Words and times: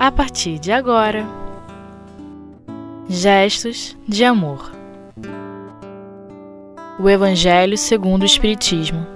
a 0.00 0.10
partir 0.10 0.58
de 0.58 0.72
agora. 0.72 1.26
Gestos 3.06 3.94
de 4.08 4.24
amor. 4.24 4.72
O 6.98 7.06
Evangelho 7.06 7.76
segundo 7.76 8.22
o 8.22 8.24
Espiritismo. 8.24 9.06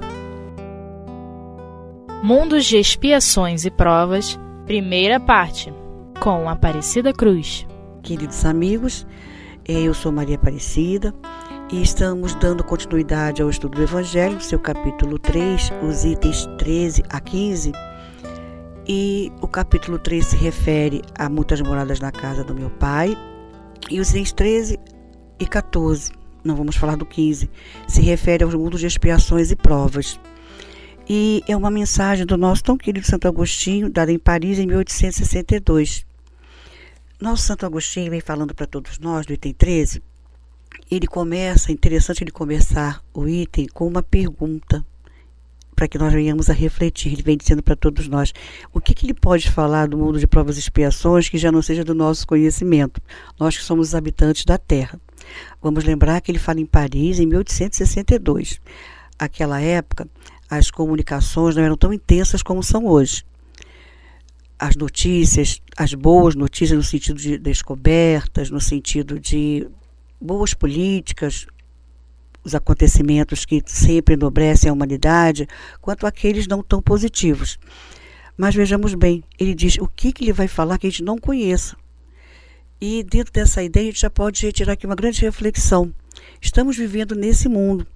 Mundos 2.22 2.66
de 2.66 2.76
expiações 2.76 3.64
e 3.64 3.70
provas, 3.70 4.39
primeira 4.66 5.18
parte, 5.18 5.72
com 6.20 6.50
Aparecida 6.50 7.14
Cruz. 7.14 7.66
Queridos 8.03 8.44
amigos, 8.44 9.07
eu 9.66 9.94
sou 9.94 10.12
Maria 10.12 10.36
Aparecida 10.36 11.14
e 11.72 11.80
estamos 11.80 12.35
dando 12.35 12.62
continuidade 12.62 13.40
ao 13.40 13.48
estudo 13.48 13.76
do 13.76 13.82
Evangelho, 13.82 14.39
seu 14.39 14.58
capítulo 14.58 15.18
3, 15.18 15.72
os 15.82 16.04
itens 16.04 16.44
13 16.58 17.03
a 17.08 17.21
15. 17.21 17.72
E 18.86 19.32
o 19.40 19.48
capítulo 19.48 19.98
3 19.98 20.26
se 20.26 20.36
refere 20.36 21.00
a 21.18 21.29
muitas 21.29 21.61
moradas 21.62 22.00
na 22.00 22.12
casa 22.12 22.44
do 22.44 22.54
meu 22.54 22.68
pai, 22.68 23.16
e 23.90 23.98
os 23.98 24.11
itens 24.11 24.32
13 24.32 24.79
e 25.40 25.46
14, 25.46 26.12
não 26.44 26.54
vamos 26.54 26.76
falar 26.76 26.96
do 26.96 27.06
15, 27.06 27.50
se 27.89 28.02
refere 28.02 28.44
aos 28.44 28.54
mundos 28.54 28.80
de 28.80 28.86
expiações 28.86 29.50
e 29.50 29.56
provas. 29.56 30.20
E 31.08 31.42
é 31.48 31.56
uma 31.56 31.70
mensagem 31.70 32.27
do 32.27 32.36
nosso 32.36 32.62
tão 32.62 32.77
querido 32.77 33.06
Santo 33.06 33.27
Agostinho, 33.27 33.91
dada 33.91 34.12
em 34.12 34.19
Paris 34.19 34.58
em 34.58 34.66
1862. 34.66 36.05
Nosso 37.19 37.42
Santo 37.42 37.64
Agostinho 37.64 38.11
vem 38.11 38.20
falando 38.20 38.55
para 38.55 38.66
todos 38.66 38.98
nós, 38.98 39.25
do 39.25 39.33
item 39.33 39.55
13. 39.55 40.03
Ele 40.91 41.06
começa, 41.06 41.70
é 41.70 41.72
interessante 41.72 42.22
ele 42.22 42.30
começar 42.30 43.03
o 43.14 43.27
item 43.27 43.66
com 43.66 43.86
uma 43.86 44.03
pergunta, 44.03 44.84
para 45.74 45.88
que 45.88 45.98
nós 45.98 46.12
venhamos 46.12 46.48
a 46.48 46.52
refletir. 46.52 47.12
Ele 47.12 47.22
vem 47.22 47.36
dizendo 47.36 47.62
para 47.62 47.77
todos 47.77 48.08
nós 48.08 48.33
o 48.72 48.80
que, 48.80 48.94
que 48.94 49.06
ele 49.06 49.14
pode 49.14 49.50
falar 49.50 49.89
do 49.89 49.98
mundo 49.98 50.19
de 50.19 50.27
provas 50.27 50.56
e 50.56 50.61
expiações 50.61 51.28
que 51.28 51.39
já 51.39 51.50
não 51.50 51.61
seja 51.62 51.84
do 51.84 51.94
nosso 51.94 52.27
conhecimento, 52.27 53.00
nós 53.39 53.56
que 53.56 53.62
somos 53.62 53.89
os 53.89 53.94
habitantes 53.94 54.44
da 54.44 54.56
Terra. 54.56 55.00
Vamos 55.62 55.84
lembrar 55.84 56.20
que 56.20 56.31
ele 56.31 56.39
fala 56.39 56.61
em 56.61 56.66
Paris 56.66 57.19
em 57.19 57.27
1862. 57.27 58.61
Aquela 59.19 59.61
época, 59.61 60.08
as 60.48 60.70
comunicações 60.70 61.56
não 61.56 61.62
eram 61.62 61.77
tão 61.77 61.92
intensas 61.92 62.42
como 62.42 62.62
são 62.62 62.86
hoje. 62.86 63.25
As 64.59 64.77
notícias, 64.77 65.61
as 65.77 65.94
boas 65.94 66.34
notícias 66.34 66.77
no 66.77 66.83
sentido 66.83 67.19
de 67.19 67.38
descobertas, 67.38 68.50
no 68.50 68.61
sentido 68.61 69.19
de 69.19 69.66
boas 70.20 70.55
políticas, 70.55 71.47
os 72.45 72.55
acontecimentos 72.55 73.45
que 73.45 73.62
sempre 73.67 74.14
enobrecem 74.14 74.69
a 74.69 74.73
humanidade, 74.73 75.48
quanto 75.81 76.06
aqueles 76.06 76.47
não 76.47 76.62
tão 76.62 76.83
positivos. 76.83 77.59
Mas 78.37 78.55
vejamos 78.55 78.95
bem, 78.95 79.25
ele 79.39 79.55
diz 79.55 79.78
o 79.78 79.89
que, 79.89 80.12
que 80.12 80.25
ele 80.25 80.33
vai 80.33 80.47
falar 80.47 80.78
que 80.78 80.87
a 80.87 80.91
gente 80.91 81.03
não 81.03 81.19
conheça. 81.19 81.77
E 82.81 83.03
dentro 83.03 83.33
dessa 83.33 83.62
ideia 83.62 83.89
a 83.89 83.91
gente 83.91 84.03
já 84.03 84.11
pode 84.11 84.45
retirar 84.45 84.75
aqui 84.75 84.84
uma 84.84 84.95
grande 84.95 85.20
reflexão. 85.22 85.95
Estamos 86.41 86.77
vivendo 86.77 87.15
nesse 87.15 87.48
mundo. 87.48 87.87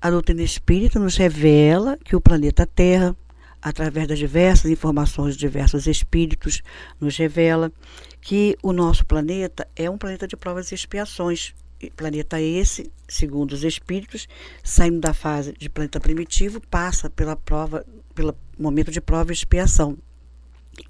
A 0.00 0.10
doutrina 0.10 0.42
espírita 0.42 0.98
nos 0.98 1.16
revela 1.16 1.98
que 2.04 2.14
o 2.14 2.20
planeta 2.20 2.66
Terra, 2.66 3.16
através 3.60 4.06
das 4.06 4.18
diversas 4.18 4.70
informações 4.70 5.34
de 5.34 5.40
diversos 5.40 5.86
espíritos, 5.86 6.62
nos 7.00 7.16
revela 7.16 7.72
que 8.20 8.56
o 8.62 8.72
nosso 8.72 9.04
planeta 9.06 9.66
é 9.74 9.90
um 9.90 9.98
planeta 9.98 10.28
de 10.28 10.36
provas 10.36 10.70
e 10.70 10.74
expiações. 10.74 11.54
Planeta 11.96 12.40
esse, 12.40 12.90
segundo 13.08 13.52
os 13.52 13.64
espíritos, 13.64 14.26
saindo 14.62 15.00
da 15.00 15.14
fase 15.14 15.52
de 15.58 15.68
planeta 15.68 16.00
primitivo, 16.00 16.60
passa 16.60 17.10
pela 17.10 17.36
prova, 17.36 17.84
pelo 18.14 18.34
momento 18.58 18.90
de 18.90 19.00
prova 19.00 19.32
e 19.32 19.34
expiação. 19.34 19.96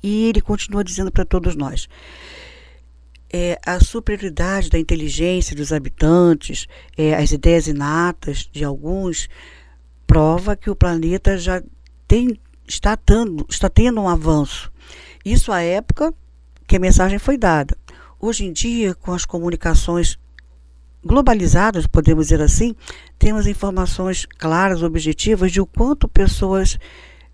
E 0.03 0.29
ele 0.29 0.41
continua 0.41 0.83
dizendo 0.83 1.13
para 1.13 1.25
todos 1.25 1.55
nós 1.55 1.89
é, 3.33 3.59
a 3.65 3.81
superioridade 3.81 4.71
da 4.71 4.79
inteligência 4.79 5.57
dos 5.57 5.73
habitantes, 5.73 6.67
é, 6.97 7.15
as 7.15 7.33
ideias 7.33 7.67
inatas 7.67 8.49
de 8.51 8.65
alguns, 8.65 9.29
prova 10.07 10.57
que 10.57 10.71
o 10.71 10.77
planeta 10.77 11.37
já 11.37 11.63
tem, 12.07 12.41
está, 12.67 12.97
tendo, 12.97 13.47
está 13.49 13.69
tendo 13.69 14.01
um 14.01 14.09
avanço. 14.09 14.73
Isso 15.25 15.51
à 15.51 15.61
época 15.61 16.15
que 16.67 16.77
a 16.77 16.81
mensagem 16.81 17.19
foi 17.19 17.37
dada. 17.37 17.77
Hoje 18.19 18.45
em 18.45 18.53
dia, 18.53 18.95
com 18.95 19.13
as 19.13 19.25
comunicações 19.25 20.19
globalizadas, 21.05 21.87
podemos 21.87 22.27
dizer 22.27 22.41
assim, 22.41 22.75
temos 23.19 23.47
informações 23.47 24.27
claras, 24.27 24.83
objetivas 24.83 25.53
de 25.53 25.61
o 25.61 25.67
quanto 25.67 26.09
pessoas 26.09 26.79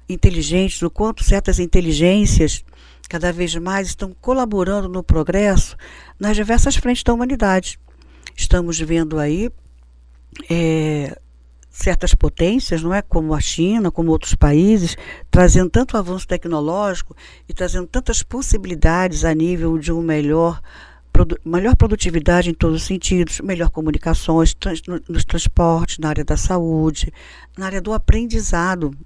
inteligentes, 0.08 0.82
o 0.82 0.90
quanto 0.90 1.24
certas 1.24 1.58
inteligências 1.58 2.64
cada 3.08 3.32
vez 3.32 3.54
mais 3.56 3.88
estão 3.88 4.14
colaborando 4.20 4.88
no 4.88 5.02
progresso 5.02 5.76
nas 6.18 6.36
diversas 6.36 6.76
frentes 6.76 7.02
da 7.02 7.12
humanidade. 7.12 7.78
Estamos 8.36 8.78
vendo 8.78 9.18
aí 9.18 9.50
é, 10.48 11.18
certas 11.72 12.14
potências, 12.14 12.82
não 12.82 12.92
é, 12.92 13.02
como 13.02 13.34
a 13.34 13.40
China, 13.40 13.90
como 13.90 14.10
outros 14.10 14.34
países, 14.34 14.96
trazendo 15.30 15.70
tanto 15.70 15.96
avanço 15.96 16.26
tecnológico 16.26 17.16
e 17.48 17.54
trazendo 17.54 17.86
tantas 17.86 18.22
possibilidades 18.22 19.24
a 19.24 19.34
nível 19.34 19.78
de 19.78 19.92
um 19.92 20.02
melhor 20.02 20.60
produ 21.12 21.38
melhor 21.44 21.76
produtividade 21.76 22.50
em 22.50 22.54
todos 22.54 22.82
os 22.82 22.86
sentidos, 22.86 23.40
melhor 23.40 23.70
comunicações 23.70 24.54
trans 24.54 24.82
nos 25.08 25.24
transportes, 25.24 25.98
na 25.98 26.08
área 26.08 26.24
da 26.24 26.36
saúde, 26.36 27.12
na 27.56 27.66
área 27.66 27.80
do 27.80 27.92
aprendizado, 27.92 28.96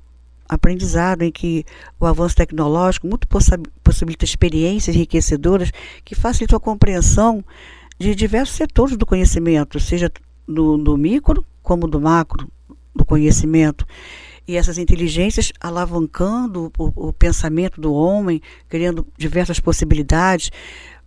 aprendizado 0.49 1.23
em 1.23 1.33
que 1.33 1.65
o 1.99 2.07
avanço 2.07 2.37
tecnológico 2.37 3.07
muito 3.07 3.27
possibilita 3.83 4.25
experiências 4.25 4.95
enriquecedoras 4.95 5.73
que 6.05 6.15
facilitam 6.15 6.57
a 6.57 6.61
compreensão 6.61 7.45
de 7.99 8.15
diversos 8.15 8.57
setores 8.57 8.97
do 8.97 9.07
conhecimento, 9.07 9.81
seja 9.81 10.11
do, 10.47 10.77
do 10.77 10.97
micro 10.97 11.45
como 11.63 11.89
do 11.89 12.01
macro 12.01 12.49
do 12.95 13.05
conhecimento. 13.05 13.87
E 14.49 14.57
essas 14.57 14.79
inteligências 14.79 15.53
alavancando 15.61 16.73
o, 16.79 17.09
o 17.09 17.13
pensamento 17.13 17.81
do 17.81 17.93
homem, 17.93 18.41
criando 18.69 19.05
diversas 19.19 19.59
possibilidades. 19.59 20.53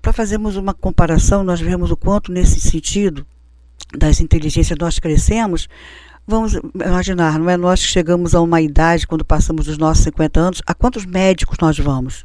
Para 0.01 0.13
fazermos 0.13 0.55
uma 0.55 0.73
comparação, 0.73 1.43
nós 1.43 1.59
vemos 1.59 1.91
o 1.91 1.97
quanto 1.97 2.31
nesse 2.31 2.59
sentido 2.59 3.25
das 3.97 4.19
inteligências 4.21 4.77
nós 4.77 4.99
crescemos, 4.99 5.67
Vamos 6.29 6.53
imaginar, 6.75 7.39
não 7.39 7.49
é 7.49 7.57
nós 7.57 7.81
que 7.81 7.87
chegamos 7.87 8.35
a 8.35 8.41
uma 8.41 8.61
idade, 8.61 9.07
quando 9.07 9.25
passamos 9.25 9.65
dos 9.65 9.79
nossos 9.79 10.03
50 10.03 10.39
anos, 10.39 10.61
a 10.63 10.75
quantos 10.75 11.03
médicos 11.03 11.57
nós 11.59 11.79
vamos? 11.79 12.23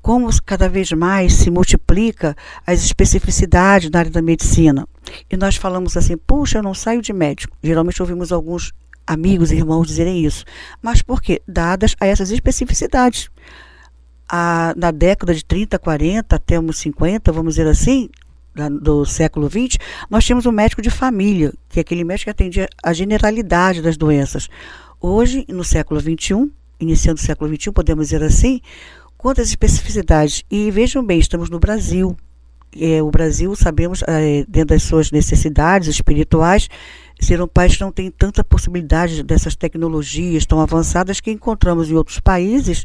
Como 0.00 0.30
cada 0.46 0.68
vez 0.68 0.92
mais 0.92 1.32
se 1.32 1.50
multiplica 1.50 2.36
as 2.64 2.84
especificidades 2.84 3.90
na 3.90 3.98
área 3.98 4.10
da 4.12 4.22
medicina. 4.22 4.86
E 5.28 5.36
nós 5.36 5.56
falamos 5.56 5.96
assim, 5.96 6.16
puxa, 6.16 6.58
eu 6.58 6.62
não 6.62 6.74
saio 6.74 7.02
de 7.02 7.12
médico. 7.12 7.56
Geralmente 7.60 8.00
ouvimos 8.00 8.30
alguns 8.30 8.72
amigos 9.04 9.50
e 9.50 9.56
irmãos 9.56 9.88
dizerem 9.88 10.24
isso. 10.24 10.44
Mas 10.80 11.02
por 11.02 11.20
quê? 11.20 11.42
Dadas 11.48 11.96
a 11.98 12.06
essas 12.06 12.30
especificidades. 12.30 13.28
A, 14.28 14.74
na 14.76 14.90
década 14.90 15.34
de 15.34 15.44
30, 15.44 15.78
40, 15.78 16.36
até 16.36 16.60
uns 16.60 16.78
50, 16.78 17.32
vamos 17.32 17.54
dizer 17.54 17.66
assim, 17.66 18.10
do 18.80 19.04
século 19.04 19.48
XX, 19.48 19.78
nós 20.10 20.24
tínhamos 20.24 20.44
um 20.44 20.52
médico 20.52 20.82
de 20.82 20.90
família, 20.90 21.52
que 21.68 21.78
é 21.78 21.82
aquele 21.82 22.04
médico 22.04 22.24
que 22.24 22.30
atendia 22.30 22.68
a 22.82 22.92
generalidade 22.92 23.80
das 23.80 23.96
doenças. 23.96 24.48
Hoje, 25.00 25.44
no 25.48 25.62
século 25.62 26.00
XXI, 26.00 26.50
iniciando 26.80 27.20
o 27.20 27.24
século 27.24 27.54
XXI, 27.54 27.72
podemos 27.72 28.08
dizer 28.08 28.22
assim, 28.22 28.60
quantas 29.16 29.48
especificidades. 29.48 30.44
E 30.50 30.70
vejam 30.70 31.04
bem, 31.04 31.18
estamos 31.18 31.48
no 31.50 31.58
Brasil. 31.58 32.16
É, 32.76 33.02
o 33.02 33.10
Brasil, 33.10 33.54
sabemos, 33.56 34.02
é, 34.06 34.44
dentro 34.48 34.74
das 34.74 34.82
suas 34.82 35.10
necessidades 35.10 35.88
espirituais, 35.88 36.68
ser 37.18 37.40
um 37.40 37.48
país 37.48 37.76
que 37.76 37.82
não 37.82 37.90
tem 37.90 38.10
tanta 38.10 38.44
possibilidade 38.44 39.22
dessas 39.22 39.56
tecnologias 39.56 40.46
tão 40.46 40.60
avançadas 40.60 41.20
que 41.20 41.30
encontramos 41.30 41.90
em 41.90 41.94
outros 41.94 42.20
países 42.20 42.84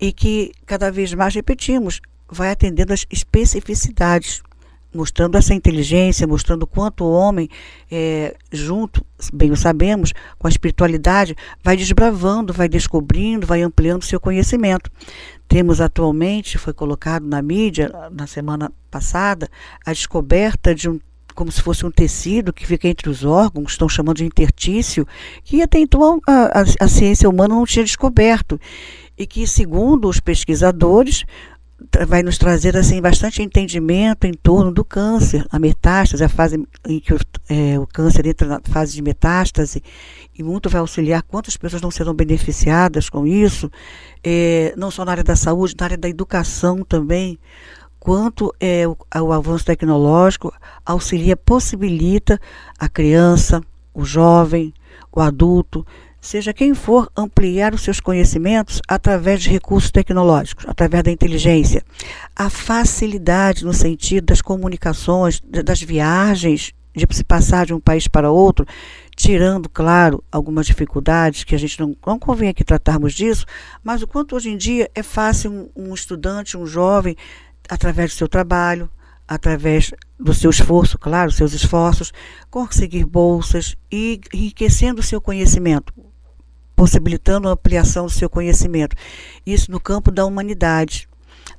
e 0.00 0.12
que 0.12 0.52
cada 0.64 0.90
vez 0.90 1.12
mais 1.14 1.34
repetimos, 1.34 2.00
vai 2.28 2.50
atendendo 2.50 2.92
às 2.92 3.06
especificidades 3.10 4.42
mostrando 4.96 5.36
essa 5.36 5.54
inteligência, 5.54 6.26
mostrando 6.26 6.66
quanto 6.66 7.04
o 7.04 7.12
homem, 7.12 7.48
é, 7.90 8.34
junto, 8.50 9.04
bem 9.32 9.50
o 9.50 9.56
sabemos, 9.56 10.12
com 10.38 10.46
a 10.46 10.50
espiritualidade, 10.50 11.36
vai 11.62 11.76
desbravando, 11.76 12.52
vai 12.52 12.68
descobrindo, 12.68 13.46
vai 13.46 13.62
ampliando 13.62 14.02
seu 14.02 14.18
conhecimento. 14.18 14.90
Temos 15.46 15.80
atualmente, 15.80 16.58
foi 16.58 16.72
colocado 16.72 17.26
na 17.26 17.42
mídia 17.42 17.90
na 18.10 18.26
semana 18.26 18.72
passada, 18.90 19.48
a 19.84 19.92
descoberta 19.92 20.74
de 20.74 20.88
um 20.88 20.98
como 21.36 21.52
se 21.52 21.62
fosse 21.62 21.86
um 21.86 21.90
tecido 21.90 22.52
que 22.52 22.66
fica 22.66 22.88
entre 22.88 23.08
os 23.08 23.24
órgãos, 23.24 23.72
estão 23.72 23.88
chamando 23.88 24.16
de 24.16 24.24
intertício, 24.24 25.06
que 25.44 25.62
até 25.62 25.78
então 25.78 26.18
a, 26.26 26.60
a, 26.60 26.64
a 26.80 26.88
ciência 26.88 27.28
humana 27.28 27.54
não 27.54 27.66
tinha 27.66 27.84
descoberto. 27.84 28.58
E 29.16 29.26
que, 29.26 29.46
segundo 29.46 30.08
os 30.08 30.18
pesquisadores, 30.18 31.24
vai 32.06 32.22
nos 32.22 32.38
trazer 32.38 32.76
assim 32.76 33.00
bastante 33.00 33.42
entendimento 33.42 34.26
em 34.26 34.32
torno 34.32 34.72
do 34.72 34.84
câncer, 34.84 35.46
a 35.50 35.58
metástase, 35.58 36.24
a 36.24 36.28
fase 36.28 36.66
em 36.88 36.98
que 36.98 37.12
o, 37.12 37.18
é, 37.48 37.78
o 37.78 37.86
câncer 37.86 38.26
entra 38.26 38.48
na 38.48 38.60
fase 38.64 38.94
de 38.94 39.02
metástase, 39.02 39.82
e 40.36 40.42
muito 40.42 40.70
vai 40.70 40.80
auxiliar 40.80 41.22
quantas 41.22 41.56
pessoas 41.56 41.82
não 41.82 41.90
serão 41.90 42.14
beneficiadas 42.14 43.10
com 43.10 43.26
isso, 43.26 43.70
é, 44.24 44.74
não 44.76 44.90
só 44.90 45.04
na 45.04 45.12
área 45.12 45.24
da 45.24 45.36
saúde, 45.36 45.74
na 45.78 45.84
área 45.84 45.98
da 45.98 46.08
educação 46.08 46.82
também, 46.82 47.38
quanto 48.06 48.54
é, 48.60 48.86
o, 48.86 48.96
o 49.20 49.32
avanço 49.32 49.64
tecnológico 49.64 50.54
auxilia, 50.84 51.36
possibilita 51.36 52.40
a 52.78 52.88
criança, 52.88 53.60
o 53.92 54.04
jovem, 54.04 54.72
o 55.10 55.20
adulto, 55.20 55.84
seja 56.20 56.52
quem 56.52 56.72
for, 56.72 57.10
ampliar 57.16 57.74
os 57.74 57.82
seus 57.82 57.98
conhecimentos 57.98 58.80
através 58.86 59.42
de 59.42 59.50
recursos 59.50 59.90
tecnológicos, 59.90 60.64
através 60.68 61.02
da 61.02 61.10
inteligência. 61.10 61.82
A 62.36 62.48
facilidade 62.48 63.64
no 63.64 63.72
sentido 63.72 64.26
das 64.26 64.40
comunicações, 64.40 65.42
das 65.44 65.82
viagens, 65.82 66.72
de 66.94 67.06
se 67.14 67.24
passar 67.24 67.66
de 67.66 67.74
um 67.74 67.80
país 67.80 68.06
para 68.06 68.30
outro, 68.30 68.64
tirando, 69.16 69.68
claro, 69.68 70.22
algumas 70.30 70.66
dificuldades 70.66 71.42
que 71.42 71.54
a 71.54 71.58
gente 71.58 71.80
não, 71.80 71.96
não 72.06 72.18
convém 72.18 72.48
aqui 72.48 72.62
tratarmos 72.62 73.12
disso, 73.14 73.44
mas 73.82 74.00
o 74.00 74.06
quanto 74.06 74.36
hoje 74.36 74.50
em 74.50 74.56
dia 74.56 74.90
é 74.94 75.02
fácil 75.02 75.50
um, 75.50 75.88
um 75.88 75.94
estudante, 75.94 76.56
um 76.56 76.66
jovem, 76.66 77.16
através 77.68 78.12
do 78.12 78.16
seu 78.16 78.28
trabalho, 78.28 78.90
através 79.26 79.92
do 80.18 80.32
seu 80.32 80.50
esforço, 80.50 80.98
claro, 80.98 81.32
seus 81.32 81.52
esforços, 81.52 82.12
conseguir 82.50 83.04
bolsas 83.04 83.76
e 83.90 84.20
enriquecendo 84.32 85.00
o 85.00 85.04
seu 85.04 85.20
conhecimento, 85.20 85.92
possibilitando 86.74 87.48
a 87.48 87.52
ampliação 87.52 88.06
do 88.06 88.12
seu 88.12 88.30
conhecimento. 88.30 88.96
Isso 89.44 89.70
no 89.70 89.80
campo 89.80 90.10
da 90.10 90.24
humanidade. 90.24 91.08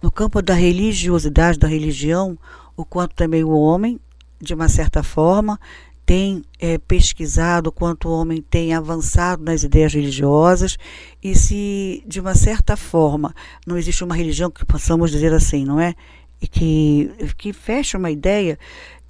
No 0.02 0.12
campo 0.12 0.42
da 0.42 0.54
religiosidade, 0.54 1.58
da 1.58 1.68
religião, 1.68 2.38
o 2.76 2.86
quanto 2.86 3.16
também 3.16 3.44
o 3.44 3.50
homem, 3.50 4.00
de 4.40 4.54
uma 4.54 4.70
certa 4.70 5.02
forma, 5.02 5.60
tem 6.08 6.42
é, 6.58 6.78
pesquisado, 6.78 7.70
quanto 7.70 8.08
o 8.08 8.12
homem 8.14 8.42
tem 8.42 8.74
avançado 8.74 9.44
nas 9.44 9.64
ideias 9.64 9.94
religiosas 9.94 10.78
e 11.22 11.36
se, 11.36 12.02
de 12.08 12.22
uma 12.22 12.34
certa 12.34 12.78
forma, 12.78 13.36
não 13.66 13.78
existe 13.78 14.06
uma 14.06 14.16
religião 14.16 14.50
que 14.50 14.64
possamos 14.64 15.12
dizer 15.12 15.34
assim, 15.34 15.66
não 15.66 15.82
é? 15.82 15.94
E 16.42 16.48
que, 16.48 17.12
que 17.38 17.52
fecha 17.52 17.98
uma 17.98 18.10
ideia, 18.10 18.58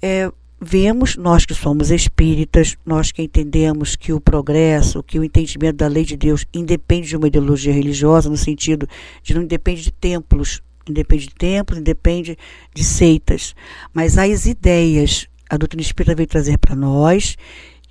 é, 0.02 0.28
vemos, 0.60 1.16
nós 1.16 1.46
que 1.46 1.54
somos 1.54 1.92
espíritas, 1.92 2.76
nós 2.84 3.12
que 3.12 3.22
entendemos 3.22 3.94
que 3.94 4.12
o 4.12 4.20
progresso, 4.20 5.00
que 5.00 5.20
o 5.20 5.24
entendimento 5.24 5.76
da 5.76 5.86
lei 5.86 6.04
de 6.04 6.16
Deus 6.16 6.46
independe 6.52 7.06
de 7.06 7.16
uma 7.16 7.28
ideologia 7.28 7.72
religiosa, 7.72 8.28
no 8.28 8.36
sentido 8.36 8.88
de 9.22 9.34
não 9.34 9.44
depende 9.44 9.82
de 9.82 9.92
templos, 9.92 10.60
independe 10.84 11.28
de 11.28 11.34
templos, 11.36 11.78
independe 11.78 12.36
de 12.74 12.82
seitas, 12.82 13.54
mas 13.94 14.18
as 14.18 14.46
ideias, 14.46 15.27
a 15.48 15.56
doutrina 15.56 15.82
espírita 15.82 16.14
veio 16.14 16.28
trazer 16.28 16.58
para 16.58 16.74
nós 16.74 17.36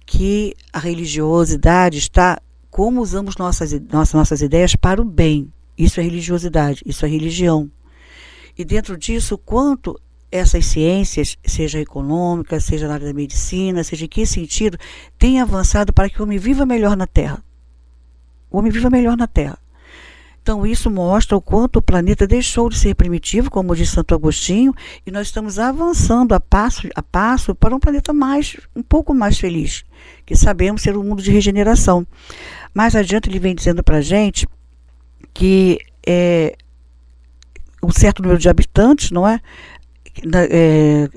que 0.06 0.54
a 0.72 0.80
religiosidade 0.80 1.98
está 1.98 2.40
como 2.70 3.02
usamos 3.02 3.36
nossas, 3.38 3.72
nossas, 3.92 4.14
nossas 4.14 4.42
ideias 4.42 4.76
para 4.76 5.02
o 5.02 5.06
bem. 5.06 5.52
Isso 5.78 6.00
é 6.00 6.04
religiosidade, 6.04 6.82
isso 6.86 7.06
é 7.06 7.10
religião. 7.10 7.70
E 8.58 8.64
dentro 8.64 8.98
disso, 8.98 9.38
quanto 9.38 10.00
essas 10.32 10.66
ciências, 10.66 11.38
seja 11.46 11.80
econômica, 11.80 12.60
seja 12.60 12.88
na 12.88 12.96
área 12.96 13.08
da 13.08 13.14
medicina, 13.14 13.84
seja 13.84 14.06
em 14.06 14.10
que 14.10 14.26
sentido, 14.26 14.78
têm 15.18 15.40
avançado 15.40 15.94
para 15.94 16.10
que 16.10 16.20
o 16.20 16.24
homem 16.24 16.38
viva 16.38 16.66
melhor 16.66 16.98
na 16.98 17.08
Terra. 17.08 17.44
O 18.50 18.58
homem 18.58 18.72
viva 18.72 18.90
melhor 18.90 19.16
na 19.16 19.28
Terra. 19.28 19.58
Então, 20.48 20.66
isso 20.66 20.90
mostra 20.90 21.36
o 21.36 21.42
quanto 21.42 21.80
o 21.80 21.82
planeta 21.82 22.26
deixou 22.26 22.70
de 22.70 22.78
ser 22.78 22.96
primitivo, 22.96 23.52
como 23.52 23.76
diz 23.76 23.90
Santo 23.90 24.16
Agostinho, 24.16 24.74
e 25.06 25.12
nós 25.12 25.28
estamos 25.28 25.60
avançando 25.60 26.32
a 26.32 26.40
passo 26.40 26.88
a 26.96 27.04
passo 27.04 27.54
para 27.54 27.76
um 27.76 27.80
planeta 27.82 28.14
mais, 28.14 28.56
um 28.74 28.82
pouco 28.82 29.14
mais 29.14 29.38
feliz, 29.38 29.84
que 30.26 30.38
sabemos 30.38 30.84
ser 30.84 30.96
um 30.96 31.04
mundo 31.04 31.22
de 31.22 31.32
regeneração. 31.32 32.08
Mais 32.74 32.96
adiante, 32.96 33.28
ele 33.28 33.40
vem 33.40 33.54
dizendo 33.54 33.84
para 33.84 33.98
a 33.98 34.02
gente 34.02 34.48
que 35.34 35.80
é, 36.08 36.56
um 37.84 37.92
certo 37.92 38.22
número 38.22 38.40
de 38.40 38.48
habitantes, 38.48 39.12
não 39.12 39.28
é? 39.28 39.42
é, 40.50 41.10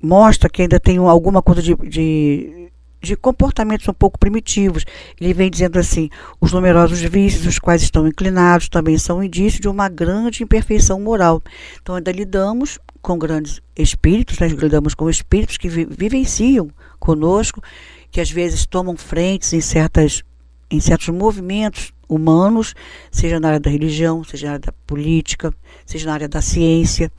mostra 0.00 0.48
que 0.48 0.62
ainda 0.62 0.80
tem 0.80 0.96
alguma 0.96 1.42
coisa 1.42 1.60
de, 1.60 1.74
de, 1.74 2.72
de, 3.00 3.16
comportamentos 3.16 3.88
um 3.88 3.92
pouco 3.92 4.18
primitivos. 4.18 4.84
Ele 5.20 5.34
vem 5.34 5.50
dizendo 5.50 5.78
assim: 5.78 6.08
os 6.40 6.52
numerosos 6.52 7.00
vícios, 7.00 7.46
os 7.46 7.58
quais 7.58 7.82
estão 7.82 8.06
inclinados, 8.06 8.68
também 8.68 8.98
são 8.98 9.22
indícios 9.22 9.60
de 9.60 9.68
uma 9.68 9.88
grande 9.88 10.42
imperfeição 10.42 11.00
moral. 11.00 11.42
Então, 11.80 11.94
ainda 11.94 12.12
lidamos 12.12 12.78
com 13.00 13.18
grandes 13.18 13.60
espíritos, 13.76 14.38
nós 14.38 14.52
lidamos 14.52 14.94
com 14.94 15.08
espíritos 15.08 15.56
que 15.56 15.68
vi, 15.68 15.86
vivenciam 15.86 16.68
conosco, 16.98 17.62
que 18.10 18.20
às 18.20 18.30
vezes 18.30 18.66
tomam 18.66 18.96
frentes 18.96 19.52
em 19.52 19.60
certas 19.60 20.22
em 20.70 20.80
certos 20.80 21.08
movimentos 21.08 21.92
humanos, 22.06 22.74
seja 23.10 23.40
na 23.40 23.48
área 23.48 23.60
da 23.60 23.70
religião, 23.70 24.22
seja 24.22 24.46
na 24.46 24.52
área 24.54 24.66
da 24.66 24.72
política, 24.86 25.54
seja 25.86 26.06
na 26.06 26.14
área 26.14 26.28
da 26.28 26.42
ciência 26.42 27.10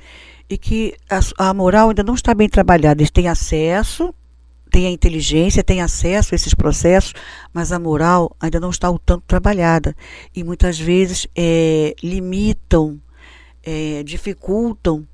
e 0.49 0.57
que 0.57 0.95
a, 1.09 1.49
a 1.49 1.53
moral 1.53 1.89
ainda 1.89 2.03
não 2.03 2.15
está 2.15 2.33
bem 2.33 2.49
trabalhada. 2.49 3.01
Eles 3.01 3.11
têm 3.11 3.27
acesso, 3.27 4.13
têm 4.79 4.87
a 4.87 4.91
inteligência, 4.91 5.61
têm 5.61 5.81
acesso 5.81 6.33
a 6.33 6.35
esses 6.35 6.53
processos, 6.53 7.13
mas 7.53 7.73
a 7.73 7.79
moral 7.79 8.33
ainda 8.39 8.61
não 8.61 8.69
está 8.69 8.89
o 8.89 8.97
tanto 8.97 9.25
trabalhada. 9.27 9.93
E 10.33 10.41
muitas 10.41 10.79
vezes 10.79 11.27
é, 11.35 11.93
limitam, 12.01 12.97
é, 13.61 14.01
dificultam 14.03 15.05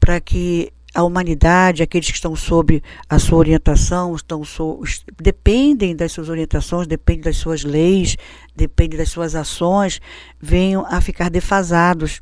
para 0.00 0.20
que 0.20 0.72
a 0.92 1.04
humanidade, 1.04 1.84
aqueles 1.84 2.10
que 2.10 2.16
estão 2.16 2.34
sob 2.34 2.82
a 3.08 3.18
sua 3.20 3.38
orientação, 3.38 4.14
estão 4.16 4.44
so, 4.44 4.82
dependem 5.22 5.94
das 5.94 6.10
suas 6.10 6.28
orientações, 6.28 6.88
dependem 6.88 7.22
das 7.22 7.36
suas 7.36 7.62
leis, 7.62 8.16
dependem 8.56 8.98
das 8.98 9.10
suas 9.10 9.36
ações, 9.36 10.00
venham 10.40 10.84
a 10.84 11.00
ficar 11.00 11.30
defasados, 11.30 12.20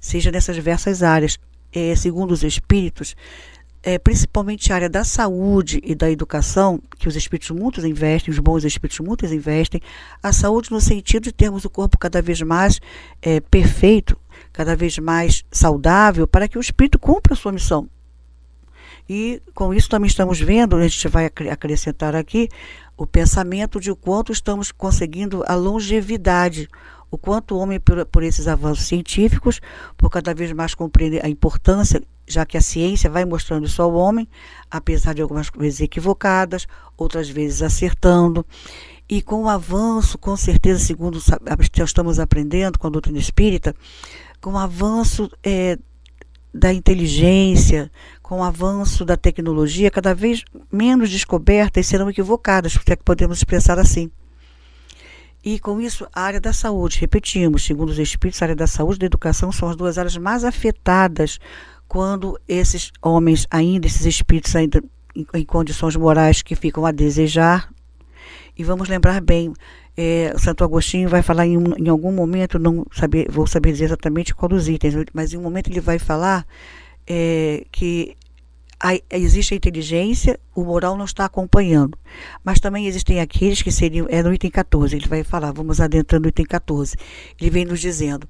seja 0.00 0.30
nessas 0.30 0.56
diversas 0.56 1.02
áreas 1.02 1.38
é, 1.72 1.94
segundo 1.94 2.32
os 2.32 2.42
espíritos, 2.42 3.14
é, 3.82 3.98
principalmente 3.98 4.72
a 4.72 4.76
área 4.76 4.88
da 4.88 5.04
saúde 5.04 5.80
e 5.82 5.94
da 5.94 6.10
educação, 6.10 6.80
que 6.98 7.08
os 7.08 7.16
espíritos 7.16 7.50
muitos 7.50 7.84
investem, 7.84 8.32
os 8.32 8.38
bons 8.38 8.64
espíritos 8.64 9.00
muitos 9.00 9.32
investem, 9.32 9.80
a 10.22 10.32
saúde 10.32 10.70
no 10.70 10.80
sentido 10.80 11.24
de 11.24 11.32
termos 11.32 11.64
o 11.64 11.70
corpo 11.70 11.98
cada 11.98 12.20
vez 12.20 12.42
mais 12.42 12.80
é, 13.22 13.40
perfeito, 13.40 14.16
cada 14.52 14.76
vez 14.76 14.98
mais 14.98 15.44
saudável, 15.50 16.26
para 16.26 16.46
que 16.46 16.58
o 16.58 16.60
espírito 16.60 16.98
cumpra 16.98 17.32
a 17.32 17.36
sua 17.36 17.52
missão. 17.52 17.88
E 19.08 19.42
com 19.54 19.74
isso 19.74 19.88
também 19.88 20.06
estamos 20.06 20.38
vendo, 20.38 20.76
a 20.76 20.86
gente 20.86 21.08
vai 21.08 21.26
acrescentar 21.26 22.14
aqui, 22.14 22.48
o 22.96 23.06
pensamento 23.06 23.80
de 23.80 23.90
o 23.90 23.96
quanto 23.96 24.30
estamos 24.30 24.70
conseguindo 24.70 25.42
a 25.46 25.54
longevidade 25.54 26.68
o 27.10 27.18
quanto 27.18 27.54
o 27.54 27.58
homem, 27.58 27.80
por, 27.80 28.06
por 28.06 28.22
esses 28.22 28.46
avanços 28.46 28.86
científicos, 28.86 29.60
por 29.96 30.08
cada 30.08 30.32
vez 30.32 30.52
mais 30.52 30.74
compreender 30.74 31.24
a 31.24 31.28
importância, 31.28 32.00
já 32.32 32.46
que 32.46 32.56
a 32.56 32.60
ciência 32.60 33.10
vai 33.10 33.24
mostrando 33.24 33.66
isso 33.66 33.82
ao 33.82 33.92
homem, 33.94 34.28
apesar 34.70 35.14
de 35.14 35.22
algumas 35.22 35.50
vezes 35.50 35.80
equivocadas, 35.80 36.66
outras 36.96 37.28
vezes 37.28 37.62
acertando. 37.62 38.44
E 39.08 39.20
com 39.20 39.44
o 39.44 39.48
avanço, 39.48 40.16
com 40.16 40.36
certeza, 40.36 40.78
segundo 40.78 41.20
estamos 41.82 42.20
aprendendo 42.20 42.78
com 42.78 42.86
a 42.86 42.90
doutrina 42.90 43.18
espírita, 43.18 43.74
com 44.40 44.52
o 44.52 44.58
avanço 44.58 45.28
é, 45.42 45.76
da 46.54 46.72
inteligência, 46.72 47.90
com 48.22 48.38
o 48.38 48.44
avanço 48.44 49.04
da 49.04 49.16
tecnologia, 49.16 49.90
cada 49.90 50.14
vez 50.14 50.44
menos 50.70 51.10
descobertas 51.10 51.86
serão 51.86 52.08
equivocadas, 52.08 52.72
se 52.72 52.78
é 52.86 52.96
que 52.96 53.02
podemos 53.02 53.38
expressar 53.38 53.78
assim. 53.78 54.10
E 55.42 55.58
com 55.58 55.80
isso, 55.80 56.06
a 56.12 56.20
área 56.20 56.40
da 56.40 56.52
saúde, 56.52 57.00
repetimos, 57.00 57.64
segundo 57.64 57.88
os 57.88 57.98
espíritos, 57.98 58.42
a 58.42 58.44
área 58.44 58.56
da 58.56 58.66
saúde 58.66 58.96
e 58.96 59.00
da 59.00 59.06
educação 59.06 59.50
são 59.50 59.70
as 59.70 59.76
duas 59.76 59.96
áreas 59.96 60.16
mais 60.16 60.44
afetadas 60.44 61.38
quando 61.90 62.38
esses 62.46 62.92
homens 63.02 63.48
ainda, 63.50 63.84
esses 63.84 64.06
espíritos 64.06 64.54
ainda 64.54 64.80
em, 65.12 65.26
em 65.34 65.44
condições 65.44 65.96
morais 65.96 66.40
que 66.40 66.54
ficam 66.54 66.86
a 66.86 66.92
desejar. 66.92 67.68
E 68.56 68.62
vamos 68.62 68.88
lembrar 68.88 69.20
bem, 69.20 69.52
é, 69.96 70.32
Santo 70.38 70.62
Agostinho 70.62 71.08
vai 71.08 71.20
falar 71.20 71.48
em, 71.48 71.56
em, 71.56 71.88
algum 71.88 72.12
momento, 72.12 72.60
não 72.60 72.86
saber, 72.92 73.28
vou 73.28 73.44
saber 73.44 73.72
dizer 73.72 73.86
exatamente 73.86 74.32
qual 74.32 74.48
dos 74.48 74.68
itens, 74.68 74.94
mas 75.12 75.34
em 75.34 75.38
um 75.38 75.42
momento 75.42 75.68
ele 75.68 75.80
vai 75.80 75.98
falar 75.98 76.46
é, 77.08 77.66
que 77.72 78.16
a, 78.82 78.98
existe 79.10 79.52
a 79.52 79.56
inteligência, 79.58 80.40
o 80.54 80.64
moral 80.64 80.96
não 80.96 81.04
está 81.04 81.26
acompanhando. 81.26 81.98
Mas 82.42 82.58
também 82.58 82.86
existem 82.86 83.20
aqueles 83.20 83.60
que 83.60 83.70
seriam, 83.70 84.06
é 84.08 84.22
no 84.22 84.32
item 84.32 84.50
14, 84.50 84.96
ele 84.96 85.06
vai 85.06 85.22
falar, 85.22 85.52
vamos 85.52 85.80
adentrando 85.80 86.22
no 86.22 86.28
item 86.30 86.46
14. 86.46 86.96
Ele 87.38 87.50
vem 87.50 87.66
nos 87.66 87.78
dizendo 87.78 88.26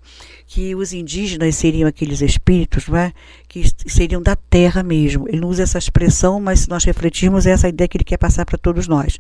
que 0.47 0.75
os 0.75 0.92
indígenas 0.92 1.54
seriam 1.54 1.88
aqueles 1.88 2.21
espíritos 2.21 2.88
não 2.88 2.99
é? 2.99 3.12
que 3.49 3.62
seriam 3.87 4.21
da 4.21 4.35
terra 4.35 4.83
mesmo. 4.83 5.28
Ele 5.28 5.40
não 5.40 5.49
usa 5.49 5.62
essa 5.62 5.78
expressão, 5.78 6.40
mas 6.40 6.61
se 6.61 6.69
nós 6.69 6.83
refletirmos, 6.83 7.47
é 7.47 7.52
essa 7.52 7.69
ideia 7.69 7.87
que 7.87 7.97
ele 7.97 8.04
quer 8.04 8.19
passar 8.19 8.45
para 8.45 8.59
todos 8.59 8.88
nós. 8.88 9.19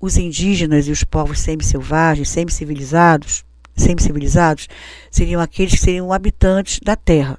Os 0.00 0.16
indígenas 0.16 0.88
e 0.88 0.90
os 0.90 1.04
povos 1.04 1.40
semi-selvagens, 1.40 2.30
semi-civilizados, 2.30 3.44
semi-civilizados, 3.76 4.66
seriam 5.10 5.42
aqueles 5.42 5.74
que 5.74 5.80
seriam 5.80 6.10
habitantes 6.10 6.80
da 6.82 6.96
terra 6.96 7.38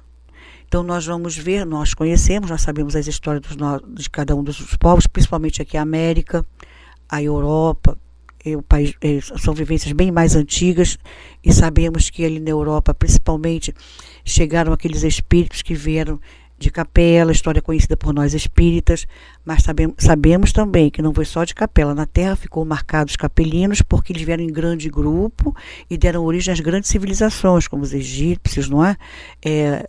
Então 0.72 0.82
nós 0.82 1.04
vamos 1.04 1.36
ver, 1.36 1.66
nós 1.66 1.92
conhecemos, 1.92 2.48
nós 2.48 2.62
sabemos 2.62 2.96
as 2.96 3.06
histórias 3.06 3.44
de 3.94 4.08
cada 4.08 4.34
um 4.34 4.42
dos 4.42 4.74
povos, 4.76 5.06
principalmente 5.06 5.60
aqui 5.60 5.76
a 5.76 5.82
América, 5.82 6.46
a 7.06 7.22
Europa, 7.22 7.98
país, 8.66 8.94
são 9.36 9.52
vivências 9.52 9.92
bem 9.92 10.10
mais 10.10 10.34
antigas 10.34 10.98
e 11.44 11.52
sabemos 11.52 12.08
que 12.08 12.24
ali 12.24 12.40
na 12.40 12.48
Europa, 12.48 12.94
principalmente, 12.94 13.74
chegaram 14.24 14.72
aqueles 14.72 15.02
espíritos 15.02 15.60
que 15.60 15.74
vieram 15.74 16.18
de 16.62 16.70
Capela, 16.70 17.32
história 17.32 17.60
conhecida 17.60 17.96
por 17.96 18.14
nós 18.14 18.32
espíritas, 18.32 19.06
mas 19.44 19.62
sabemos, 19.62 19.96
sabemos 19.98 20.52
também 20.52 20.90
que 20.90 21.02
não 21.02 21.12
foi 21.12 21.24
só 21.24 21.44
de 21.44 21.54
Capela. 21.54 21.94
Na 21.94 22.06
Terra 22.06 22.36
ficou 22.36 22.64
marcados 22.64 23.16
capelinos 23.16 23.82
porque 23.82 24.12
eles 24.12 24.22
vieram 24.22 24.42
em 24.42 24.52
grande 24.52 24.88
grupo 24.88 25.54
e 25.90 25.98
deram 25.98 26.24
origem 26.24 26.52
às 26.52 26.60
grandes 26.60 26.90
civilizações, 26.90 27.68
como 27.68 27.82
os 27.82 27.92
egípcios, 27.92 28.68
não 28.68 28.84
é? 28.84 28.96
é, 29.44 29.84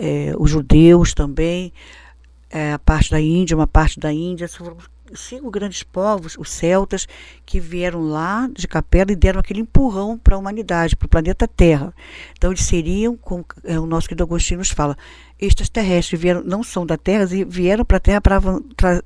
é 0.00 0.34
os 0.38 0.50
judeus 0.50 1.14
também, 1.14 1.72
é, 2.50 2.72
a 2.72 2.78
parte 2.78 3.10
da 3.10 3.20
Índia, 3.20 3.56
uma 3.56 3.66
parte 3.66 3.98
da 4.00 4.12
Índia, 4.12 4.48
cinco 5.16 5.50
grandes 5.50 5.82
povos, 5.82 6.36
os 6.38 6.50
celtas, 6.50 7.06
que 7.44 7.60
vieram 7.60 8.02
lá 8.02 8.48
de 8.52 8.66
Capela 8.66 9.12
e 9.12 9.16
deram 9.16 9.40
aquele 9.40 9.60
empurrão 9.60 10.18
para 10.18 10.36
a 10.36 10.38
humanidade, 10.38 10.96
para 10.96 11.06
o 11.06 11.08
planeta 11.08 11.48
Terra. 11.48 11.94
Então 12.36 12.50
eles 12.50 12.64
seriam, 12.64 13.16
como 13.16 13.44
é, 13.64 13.78
o 13.78 13.86
nosso 13.86 14.08
querido 14.08 14.24
Agostinho 14.24 14.58
nos 14.58 14.70
fala, 14.70 14.96
estes 15.38 15.68
terrestres 15.68 16.20
vieram, 16.20 16.42
não 16.42 16.62
são 16.62 16.86
da 16.86 16.96
Terra 16.96 17.26
e 17.34 17.44
vieram 17.44 17.84
para 17.84 17.96
a 17.96 18.00
Terra 18.00 18.20
para 18.20 18.40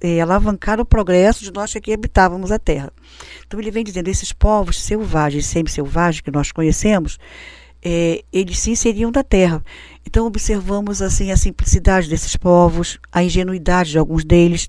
é, 0.00 0.20
alavancar 0.20 0.80
o 0.80 0.84
progresso 0.84 1.42
de 1.42 1.52
nós 1.52 1.72
que 1.74 1.92
habitávamos 1.92 2.52
a 2.52 2.58
Terra. 2.58 2.92
Então 3.46 3.58
ele 3.58 3.70
vem 3.70 3.84
dizendo, 3.84 4.08
esses 4.08 4.32
povos 4.32 4.80
selvagens, 4.82 5.46
semi-selvagens 5.46 6.20
que 6.20 6.30
nós 6.30 6.52
conhecemos, 6.52 7.18
é, 7.90 8.22
eles 8.30 8.58
sim 8.58 8.74
seriam 8.74 9.10
da 9.10 9.24
Terra. 9.24 9.64
Então 10.06 10.26
observamos 10.26 11.00
assim 11.00 11.30
a 11.30 11.38
simplicidade 11.38 12.06
desses 12.06 12.36
povos, 12.36 12.98
a 13.10 13.22
ingenuidade 13.22 13.92
de 13.92 13.98
alguns 13.98 14.26
deles. 14.26 14.68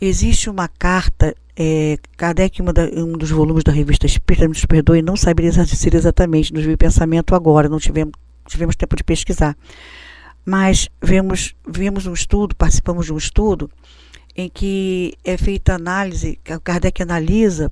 Existe 0.00 0.48
uma 0.48 0.66
carta, 0.66 1.34
é, 1.54 1.98
Kardec, 2.16 2.62
da, 2.72 2.84
um 2.94 3.12
dos 3.12 3.30
volumes 3.30 3.62
da 3.62 3.70
revista 3.70 4.06
Espírita, 4.06 4.48
nos 4.48 4.64
perdoe, 4.64 5.02
não 5.02 5.16
saberia 5.16 5.50
dizer 5.50 5.94
exatamente, 5.94 6.54
nos 6.54 6.64
veio 6.64 6.78
pensamento 6.78 7.34
agora, 7.34 7.68
não 7.68 7.78
tivemos, 7.78 8.14
tivemos 8.48 8.74
tempo 8.74 8.96
de 8.96 9.04
pesquisar. 9.04 9.54
Mas 10.42 10.88
vemos, 11.02 11.54
vimos 11.68 12.06
um 12.06 12.14
estudo, 12.14 12.56
participamos 12.56 13.04
de 13.04 13.12
um 13.12 13.18
estudo, 13.18 13.70
em 14.34 14.48
que 14.48 15.12
é 15.22 15.36
feita 15.36 15.74
análise, 15.74 16.38
Kardec 16.64 17.02
analisa 17.02 17.70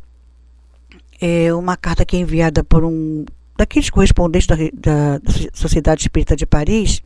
é, 1.18 1.54
uma 1.54 1.74
carta 1.74 2.04
que 2.04 2.16
é 2.16 2.20
enviada 2.20 2.62
por 2.62 2.84
um 2.84 3.24
daqueles 3.56 3.90
correspondentes 3.90 4.46
da, 4.46 4.56
da, 4.56 5.18
da 5.18 5.30
Sociedade 5.52 6.02
Espírita 6.02 6.36
de 6.36 6.46
Paris, 6.46 7.02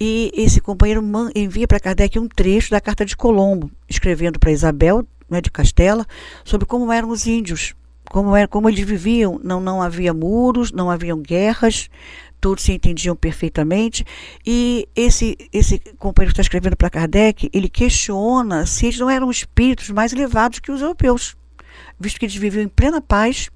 e 0.00 0.32
esse 0.34 0.62
companheiro 0.62 1.02
envia 1.34 1.68
para 1.68 1.78
Kardec 1.78 2.18
um 2.18 2.26
trecho 2.26 2.70
da 2.70 2.80
carta 2.80 3.04
de 3.04 3.14
Colombo, 3.14 3.70
escrevendo 3.86 4.38
para 4.38 4.50
Isabel 4.50 5.06
né, 5.28 5.42
de 5.42 5.50
Castela 5.50 6.06
sobre 6.42 6.66
como 6.66 6.90
eram 6.90 7.10
os 7.10 7.26
índios, 7.26 7.74
como, 8.08 8.34
era, 8.34 8.48
como 8.48 8.68
eles 8.70 8.80
viviam. 8.80 9.38
Não, 9.44 9.60
não 9.60 9.82
havia 9.82 10.14
muros, 10.14 10.72
não 10.72 10.90
haviam 10.90 11.20
guerras, 11.20 11.90
todos 12.40 12.64
se 12.64 12.72
entendiam 12.72 13.14
perfeitamente. 13.14 14.06
E 14.44 14.88
esse, 14.96 15.36
esse 15.52 15.78
companheiro 15.98 16.32
que 16.34 16.40
está 16.40 16.42
escrevendo 16.42 16.76
para 16.76 16.88
Kardec, 16.88 17.50
ele 17.52 17.68
questiona 17.68 18.64
se 18.64 18.86
eles 18.86 18.98
não 18.98 19.10
eram 19.10 19.30
espíritos 19.30 19.90
mais 19.90 20.14
elevados 20.14 20.60
que 20.60 20.72
os 20.72 20.80
europeus, 20.80 21.36
visto 21.98 22.18
que 22.18 22.26
eles 22.26 22.36
viviam 22.36 22.62
em 22.62 22.68
plena 22.68 23.00
paz. 23.00 23.50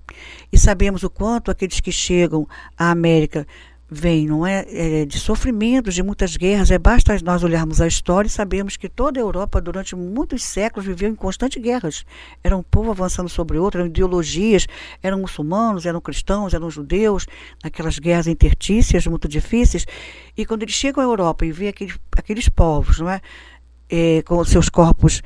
E 0.52 0.58
sabemos 0.58 1.02
o 1.02 1.10
quanto 1.10 1.50
aqueles 1.50 1.80
que 1.80 1.92
chegam 1.92 2.46
à 2.76 2.90
América 2.90 3.46
vem, 3.94 4.26
não 4.26 4.46
é, 4.46 4.64
é, 4.68 5.04
de 5.04 5.18
sofrimentos, 5.18 5.94
de 5.94 6.02
muitas 6.02 6.36
guerras. 6.36 6.70
É 6.70 6.78
basta 6.78 7.16
nós 7.22 7.44
olharmos 7.44 7.80
a 7.80 7.86
história 7.86 8.26
e 8.26 8.30
sabemos 8.30 8.76
que 8.76 8.88
toda 8.88 9.20
a 9.20 9.22
Europa, 9.22 9.60
durante 9.60 9.94
muitos 9.94 10.42
séculos, 10.42 10.86
viveu 10.86 11.08
em 11.08 11.14
constantes 11.14 11.62
guerras. 11.62 12.04
Era 12.42 12.56
um 12.56 12.62
povo 12.62 12.90
avançando 12.90 13.28
sobre 13.28 13.58
outro, 13.58 13.80
eram 13.80 13.88
ideologias, 13.88 14.66
eram 15.02 15.20
muçulmanos, 15.20 15.86
eram 15.86 16.00
cristãos, 16.00 16.54
eram 16.54 16.70
judeus, 16.70 17.26
naquelas 17.62 17.98
guerras 17.98 18.26
intertícias 18.26 19.06
muito 19.06 19.28
difíceis. 19.28 19.86
E 20.36 20.44
quando 20.44 20.62
eles 20.62 20.74
chegam 20.74 21.02
à 21.02 21.06
Europa 21.06 21.46
e 21.46 21.52
vê 21.52 21.68
aqueles, 21.68 21.96
aqueles 22.16 22.48
povos, 22.48 22.98
não 22.98 23.08
é, 23.08 23.20
é 23.88 24.22
com 24.22 24.42
seus 24.44 24.68
corpos 24.68 25.22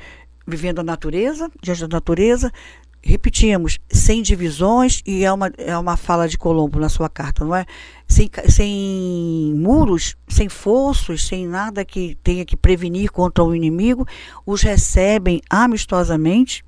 vivendo 0.49 0.79
a 0.79 0.83
natureza, 0.83 1.49
diante 1.61 1.81
da 1.81 1.87
natureza, 1.87 2.51
repetimos, 3.01 3.79
sem 3.89 4.21
divisões, 4.21 5.01
e 5.05 5.23
é 5.23 5.31
uma, 5.31 5.51
é 5.57 5.77
uma 5.77 5.95
fala 5.95 6.27
de 6.27 6.37
Colombo 6.37 6.79
na 6.79 6.89
sua 6.89 7.09
carta, 7.09 7.45
não 7.45 7.55
é? 7.55 7.65
Sem, 8.07 8.29
sem 8.47 9.53
muros, 9.55 10.15
sem 10.27 10.49
fossos, 10.49 11.25
sem 11.27 11.47
nada 11.47 11.85
que 11.85 12.17
tenha 12.23 12.45
que 12.45 12.57
prevenir 12.57 13.11
contra 13.11 13.43
o 13.43 13.55
inimigo, 13.55 14.05
os 14.45 14.61
recebem 14.61 15.41
amistosamente. 15.49 16.63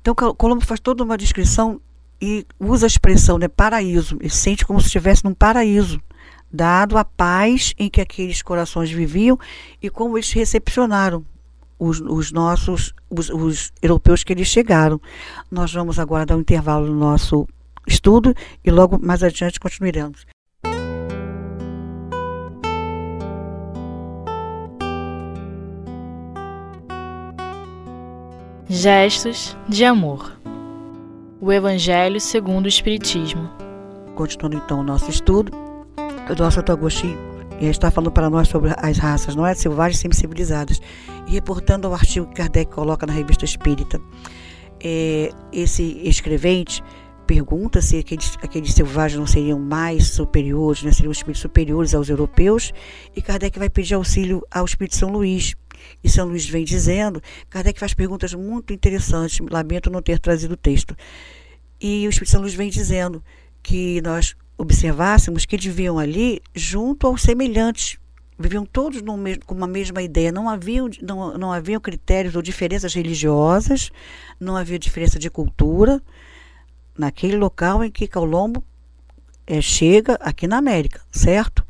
Então, 0.00 0.14
Colombo 0.14 0.64
faz 0.64 0.80
toda 0.80 1.02
uma 1.02 1.16
descrição 1.16 1.80
e 2.20 2.46
usa 2.60 2.86
a 2.86 2.88
expressão 2.88 3.38
né, 3.38 3.48
paraíso, 3.48 4.16
ele 4.20 4.30
sente 4.30 4.64
como 4.64 4.80
se 4.80 4.86
estivesse 4.86 5.24
num 5.24 5.34
paraíso, 5.34 6.00
dado 6.52 6.96
a 6.96 7.04
paz 7.04 7.74
em 7.78 7.88
que 7.88 8.00
aqueles 8.00 8.42
corações 8.42 8.90
viviam 8.90 9.38
e 9.82 9.90
como 9.90 10.16
eles 10.16 10.30
recepcionaram 10.30 11.24
os, 11.82 12.00
os 12.00 12.30
nossos, 12.30 12.94
os, 13.10 13.28
os 13.28 13.72
europeus 13.82 14.22
que 14.22 14.32
eles 14.32 14.46
chegaram. 14.46 15.00
Nós 15.50 15.72
vamos 15.72 15.98
agora 15.98 16.24
dar 16.24 16.36
um 16.36 16.40
intervalo 16.40 16.86
no 16.86 16.94
nosso 16.94 17.46
estudo 17.86 18.32
e 18.64 18.70
logo 18.70 19.04
mais 19.04 19.24
adiante 19.24 19.58
continuaremos. 19.58 20.24
Gestos 28.68 29.56
de 29.68 29.84
amor. 29.84 30.38
O 31.40 31.52
Evangelho 31.52 32.20
segundo 32.20 32.66
o 32.66 32.68
Espiritismo. 32.68 33.50
Continuando 34.14 34.62
então 34.64 34.78
o 34.78 34.84
nosso 34.84 35.10
estudo, 35.10 35.52
o 36.30 36.40
nosso 36.40 36.60
Agostinho 36.60 37.18
e 37.18 37.31
está 37.70 37.90
falando 37.90 38.10
para 38.10 38.28
nós 38.28 38.48
sobre 38.48 38.72
as 38.76 38.98
raças, 38.98 39.34
não 39.34 39.46
é? 39.46 39.54
Selvagens 39.54 39.98
sempre 39.98 40.16
civilizadas. 40.16 40.80
E 41.26 41.32
reportando 41.32 41.86
ao 41.86 41.94
artigo 41.94 42.26
que 42.26 42.34
Kardec 42.34 42.72
coloca 42.72 43.06
na 43.06 43.12
revista 43.12 43.44
Espírita, 43.44 44.00
é, 44.82 45.30
esse 45.52 46.00
escrevente 46.04 46.82
pergunta 47.26 47.80
se 47.80 47.98
aqueles, 47.98 48.36
aqueles 48.42 48.74
selvagens 48.74 49.18
não 49.18 49.26
seriam 49.26 49.58
mais 49.58 50.08
superiores, 50.08 50.82
né? 50.82 50.92
seriam 50.92 51.12
espíritos 51.12 51.40
superiores 51.40 51.94
aos 51.94 52.08
europeus, 52.08 52.72
e 53.14 53.22
Kardec 53.22 53.58
vai 53.58 53.70
pedir 53.70 53.94
auxílio 53.94 54.44
ao 54.50 54.64
Espírito 54.64 54.96
São 54.96 55.10
Luís. 55.10 55.54
E 56.02 56.08
São 56.08 56.28
Luís 56.28 56.48
vem 56.48 56.64
dizendo, 56.64 57.22
Kardec 57.48 57.78
faz 57.78 57.94
perguntas 57.94 58.34
muito 58.34 58.72
interessantes, 58.72 59.40
lamento 59.50 59.90
não 59.90 60.02
ter 60.02 60.18
trazido 60.18 60.54
o 60.54 60.56
texto. 60.56 60.96
E 61.80 62.06
o 62.06 62.10
Espírito 62.10 62.30
São 62.30 62.40
Luís 62.40 62.54
vem 62.54 62.70
dizendo 62.70 63.22
que 63.62 64.00
nós 64.02 64.36
observássemos 64.62 65.44
que 65.44 65.56
eles 65.56 65.66
viviam 65.66 65.98
ali 65.98 66.40
junto 66.54 67.06
aos 67.06 67.22
semelhantes, 67.22 67.98
viviam 68.38 68.64
todos 68.64 69.02
mesmo, 69.02 69.44
com 69.44 69.54
uma 69.54 69.66
mesma 69.66 70.00
ideia, 70.00 70.30
não 70.30 70.48
havia, 70.48 70.82
não, 71.02 71.36
não 71.36 71.52
havia 71.52 71.80
critérios 71.80 72.36
ou 72.36 72.42
diferenças 72.42 72.94
religiosas, 72.94 73.90
não 74.38 74.56
havia 74.56 74.78
diferença 74.78 75.18
de 75.18 75.28
cultura, 75.28 76.00
naquele 76.96 77.36
local 77.36 77.82
em 77.82 77.90
que 77.90 78.06
Colombo 78.06 78.62
é, 79.46 79.60
chega 79.60 80.14
aqui 80.20 80.46
na 80.46 80.58
América, 80.58 81.00
certo? 81.10 81.61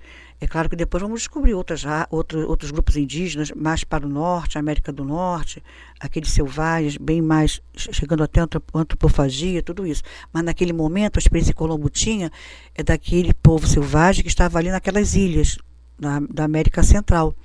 É 0.43 0.47
claro 0.49 0.69
que 0.69 0.75
depois 0.75 1.01
vamos 1.01 1.21
descobrir 1.21 1.55
outras, 1.55 1.85
outros, 2.11 2.45
outros 2.47 2.73
grupos 2.73 2.97
indígenas 2.97 3.53
mais 3.53 3.85
para 3.85 4.05
o 4.05 4.09
norte, 4.09 4.59
América 4.59 4.93
do 4.93 5.05
Norte, 5.05 5.63
aqueles 6.01 6.33
selvagens, 6.33 6.97
bem 6.97 7.23
mais, 7.23 7.63
chegando 7.77 8.25
até 8.25 8.41
a 8.41 8.49
antropofagia, 8.75 9.63
tudo 9.63 9.87
isso. 9.87 10.03
Mas 10.33 10.43
naquele 10.43 10.73
momento, 10.73 11.17
a 11.17 11.21
experiência 11.21 11.53
que 11.53 11.59
Colombo 11.59 11.89
tinha 11.89 12.29
é 12.75 12.83
daquele 12.83 13.33
povo 13.33 13.69
selvagem 13.69 14.25
que 14.25 14.29
estava 14.29 14.59
ali 14.59 14.69
naquelas 14.69 15.15
ilhas 15.15 15.59
na, 15.97 16.19
da 16.19 16.43
América 16.43 16.83
Central. 16.83 17.37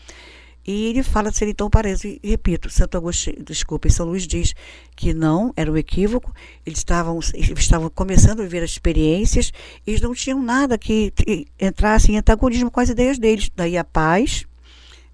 E 0.67 0.88
ele 0.88 1.01
fala 1.01 1.31
de 1.31 1.38
ser 1.38 1.47
então 1.47 1.69
parece, 1.69 2.19
e 2.21 2.29
repito, 2.29 2.69
Santo 2.69 2.97
Agostinho, 2.97 3.41
desculpa, 3.41 3.89
São 3.89 4.05
Luís 4.05 4.27
diz 4.27 4.53
que 4.97 5.13
não, 5.13 5.53
era 5.55 5.71
um 5.71 5.77
equívoco, 5.77 6.33
eles 6.65 6.79
estavam, 6.79 7.17
eles 7.33 7.57
estavam 7.57 7.89
começando 7.89 8.41
a 8.41 8.43
viver 8.43 8.63
as 8.63 8.71
experiências, 8.71 9.53
eles 9.86 10.01
não 10.01 10.13
tinham 10.13 10.43
nada 10.43 10.77
que 10.77 11.13
entrasse 11.57 12.12
em 12.12 12.17
antagonismo 12.17 12.69
com 12.69 12.81
as 12.81 12.89
ideias 12.89 13.17
deles. 13.17 13.50
Daí 13.55 13.77
a 13.77 13.83
paz, 13.86 14.45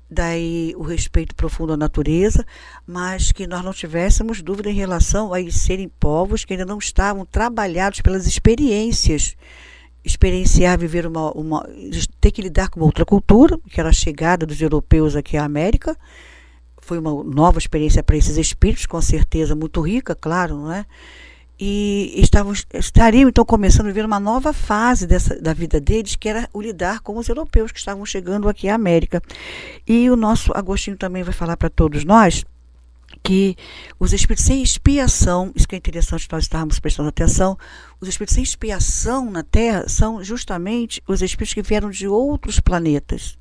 daí 0.10 0.74
o 0.76 0.82
respeito 0.82 1.36
profundo 1.36 1.74
à 1.74 1.78
natureza, 1.78 2.44
mas 2.88 3.32
que 3.32 3.46
nós 3.46 3.64
não 3.64 3.74
tivéssemos 3.74 4.42
dúvida 4.42 4.72
em 4.72 4.76
relação 4.76 5.32
a 5.32 5.40
eles 5.40 5.58
serem 5.58 5.88
povos 5.88 6.44
que 6.44 6.54
ainda 6.54 6.66
não 6.66 6.80
estavam 6.80 7.28
trabalhados 7.28 8.02
pelas 8.02 8.26
experiências 8.26 9.36
experienciar, 10.04 10.78
viver 10.78 11.06
uma, 11.08 11.32
uma. 11.32 11.68
ter 12.20 12.32
que 12.32 12.42
lidar 12.42 12.70
com 12.70 12.80
uma 12.80 12.86
outra 12.86 13.06
cultura, 13.06 13.58
que 13.70 13.80
era 13.80 13.90
a 13.90 13.94
chegada 13.94 14.46
dos 14.46 14.62
europeus 14.62 15.16
aqui 15.16 15.38
à 15.38 15.44
América. 15.44 15.98
Foi 16.80 16.98
uma 17.00 17.24
nova 17.24 17.60
experiência 17.60 18.04
para 18.04 18.18
esses 18.18 18.38
espíritos, 18.38 18.86
com 18.86 19.02
certeza 19.02 19.56
muito 19.56 19.80
rica, 19.82 20.14
claro, 20.14 20.58
não 20.58 20.72
é? 20.72 20.86
e 21.60 22.14
estavam, 22.18 22.52
estariam 22.74 23.30
então 23.30 23.46
começando 23.46 23.86
a 23.86 23.90
viver 23.90 24.06
uma 24.06 24.20
nova 24.20 24.52
fase 24.52 25.06
dessa, 25.06 25.40
da 25.40 25.54
vida 25.54 25.80
deles, 25.80 26.16
que 26.16 26.28
era 26.28 26.50
o 26.52 26.62
lidar 26.62 27.00
com 27.00 27.18
os 27.18 27.30
europeus 27.30 27.72
que 27.72 27.80
estavam 27.80 28.06
chegando 28.06 28.50
aqui 28.50 28.68
à 28.68 28.76
América. 28.76 29.22
E 29.88 30.10
o 30.10 30.16
nosso 30.16 30.52
Agostinho 30.54 30.98
também 30.98 31.24
vai 31.24 31.34
falar 31.34 31.56
para 31.56 31.70
todos 31.70 32.04
nós 32.04 32.44
que 33.24 33.56
os 34.00 34.12
espíritos 34.12 34.46
sem 34.46 34.62
expiação, 34.62 35.52
isso 35.56 35.68
que 35.68 35.76
é 35.76 35.78
interessante 35.78 36.28
nós 36.32 36.44
estarmos 36.44 36.80
prestando 36.80 37.10
atenção, 37.10 37.58
os 38.02 38.08
espíritos 38.08 38.36
sem 38.36 38.44
expiação 38.44 39.32
na 39.32 39.44
Terra 39.44 39.88
são 39.88 40.24
justamente 40.24 41.02
os 41.08 41.22
espíritos 41.22 41.54
que 41.54 41.62
vieram 41.62 41.90
de 41.90 42.08
outros 42.08 42.60
planetas. 42.60 43.38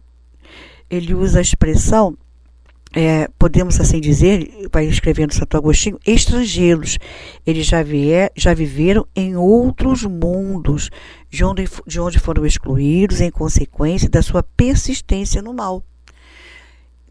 Ele 0.88 1.14
usa 1.14 1.38
a 1.38 1.42
expressão 1.42 2.16
é, 2.94 3.26
podemos 3.38 3.80
assim 3.80 4.00
dizer, 4.00 4.68
vai 4.70 4.86
escrevendo 4.86 5.32
Santo 5.32 5.56
Agostinho, 5.56 5.98
estrangeiros. 6.06 6.98
Eles 7.46 7.66
já, 7.66 7.82
vier, 7.82 8.30
já 8.36 8.52
viveram 8.52 9.06
em 9.16 9.34
outros 9.34 10.04
mundos, 10.04 10.90
de 11.30 11.42
onde, 11.42 11.64
de 11.86 12.00
onde 12.00 12.18
foram 12.18 12.44
excluídos 12.44 13.20
em 13.20 13.30
consequência 13.30 14.08
da 14.08 14.20
sua 14.20 14.42
persistência 14.42 15.40
no 15.40 15.54
mal. 15.54 15.82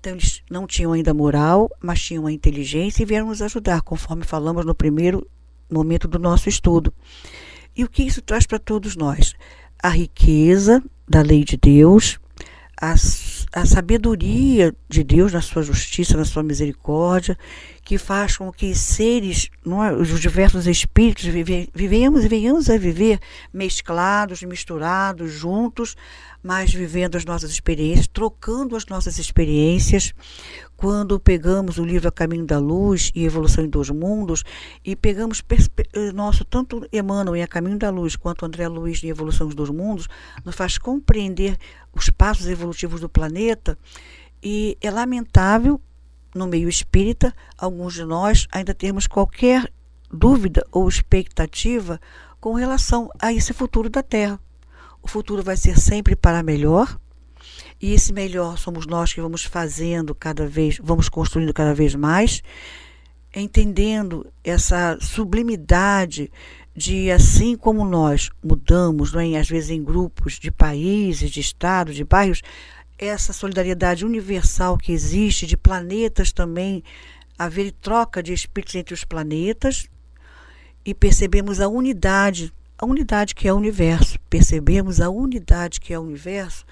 Então, 0.02 0.14
eles 0.14 0.42
não 0.50 0.66
tinham 0.66 0.94
ainda 0.94 1.14
moral, 1.14 1.70
mas 1.80 2.02
tinham 2.02 2.26
a 2.26 2.32
inteligência 2.32 3.04
e 3.04 3.06
vieram 3.06 3.28
nos 3.28 3.40
ajudar, 3.40 3.84
conforme 3.84 4.24
falamos 4.24 4.66
no 4.66 4.74
primeiro 4.74 5.28
momento 5.70 6.08
do 6.08 6.18
nosso 6.18 6.50
estudo. 6.50 6.92
E 7.78 7.84
o 7.84 7.88
que 7.88 8.02
isso 8.02 8.20
traz 8.20 8.48
para 8.48 8.58
todos 8.58 8.96
nós? 8.96 9.36
A 9.82 9.90
riqueza 9.90 10.84
da 11.08 11.22
lei 11.22 11.44
de 11.44 11.56
Deus, 11.56 12.20
a, 12.76 12.96
a 13.54 13.66
sabedoria 13.66 14.74
de 14.88 15.04
Deus 15.04 15.34
na 15.34 15.42
sua 15.42 15.62
justiça, 15.62 16.16
na 16.16 16.24
sua 16.24 16.42
misericórdia, 16.42 17.38
que 17.84 17.98
faz 17.98 18.38
com 18.38 18.52
que 18.52 18.74
seres, 18.74 19.50
é, 19.66 19.94
os 19.94 20.22
diversos 20.22 20.68
espíritos, 20.68 21.26
vive, 21.26 21.70
vivemos 21.74 22.24
e 22.24 22.30
venhamos 22.30 22.70
a 22.70 22.78
viver 22.78 23.20
mesclados, 23.54 24.42
misturados, 24.44 25.32
juntos, 25.32 25.98
mas 26.42 26.74
vivendo 26.74 27.18
as 27.18 27.26
nossas 27.26 27.52
experiências, 27.52 28.08
trocando 28.08 28.76
as 28.76 28.86
nossas 28.86 29.18
experiências. 29.20 30.14
Quando 30.82 31.20
pegamos 31.20 31.78
o 31.78 31.86
livro 31.86 32.08
A 32.08 32.12
Caminho 32.12 32.44
da 32.44 32.58
Luz 32.58 33.12
e 33.14 33.24
Evolução 33.24 33.64
em 33.64 33.70
Dois 33.70 33.92
Mundos 33.92 34.44
e 34.84 34.96
pegamos 34.96 35.44
eh, 35.94 36.12
nosso 36.12 36.44
tanto 36.44 36.84
Emmanuel 36.92 37.36
em 37.36 37.44
A 37.44 37.48
Caminho 37.48 37.78
da 37.78 37.92
Luz 37.92 38.16
quanto 38.16 38.48
André 38.48 38.68
Luiz 38.68 39.04
em 39.04 39.10
Evolução 39.10 39.46
dos 39.46 39.56
Dois 39.56 39.70
Mundos, 39.70 40.08
nos 40.44 40.56
faz 40.56 40.80
compreender 40.80 41.56
os 41.94 42.10
passos 42.10 42.48
evolutivos 42.48 43.00
do 43.00 43.08
planeta 43.08 43.78
e 44.42 44.76
é 44.82 44.90
lamentável 44.90 45.80
no 46.34 46.48
meio 46.48 46.68
espírita 46.68 47.32
alguns 47.56 47.94
de 47.94 48.04
nós 48.04 48.48
ainda 48.52 48.74
termos 48.74 49.06
qualquer 49.06 49.72
dúvida 50.12 50.66
ou 50.72 50.90
expectativa 50.90 52.02
com 52.40 52.54
relação 52.56 53.08
a 53.22 53.32
esse 53.32 53.54
futuro 53.54 53.88
da 53.88 54.02
Terra 54.02 54.40
o 55.04 55.08
futuro 55.08 55.44
vai 55.44 55.58
ser 55.58 55.80
sempre 55.80 56.16
para 56.16 56.44
melhor. 56.44 57.00
E 57.82 57.94
esse 57.94 58.14
melhor 58.14 58.58
somos 58.58 58.86
nós 58.86 59.14
que 59.14 59.22
vamos 59.22 59.44
fazendo 59.44 60.14
cada 60.14 60.48
vez, 60.48 60.80
vamos 60.82 61.10
construindo 61.10 61.54
cada 61.54 61.74
vez 61.74 61.96
mais, 61.96 62.42
entendendo 63.36 64.26
essa 64.44 64.98
sublimidade 65.00 66.32
de 66.76 67.12
assim 67.12 67.56
como 67.56 67.86
nós 67.86 68.30
mudamos, 68.44 69.14
é? 69.14 69.38
às 69.38 69.50
vezes 69.50 69.70
em 69.70 69.84
grupos 69.84 70.34
de 70.34 70.52
países, 70.52 71.30
de 71.30 71.40
estados, 71.40 71.96
de 71.96 72.04
bairros, 72.04 72.42
essa 72.98 73.34
solidariedade 73.34 74.06
universal 74.06 74.78
que 74.78 74.92
existe, 74.92 75.48
de 75.48 75.58
planetas 75.58 76.32
também, 76.32 76.84
haver 77.38 77.72
troca 77.72 78.22
de 78.22 78.32
espíritos 78.32 78.76
entre 78.76 78.94
os 78.94 79.04
planetas, 79.04 79.88
e 80.86 80.94
percebemos 80.94 81.60
a 81.60 81.68
unidade 81.68 82.54
a 82.82 82.86
unidade 82.86 83.36
que 83.36 83.48
é 83.48 83.54
o 83.54 83.58
universo. 83.58 84.20
Percebemos 84.28 85.00
a 85.00 85.08
unidade 85.08 85.80
que 85.80 85.94
é 85.94 86.00
o 86.00 86.02
universo 86.02 86.66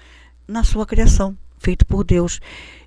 na 0.50 0.64
sua 0.64 0.84
criação, 0.84 1.36
feito 1.58 1.86
por 1.86 2.04
Deus. 2.04 2.40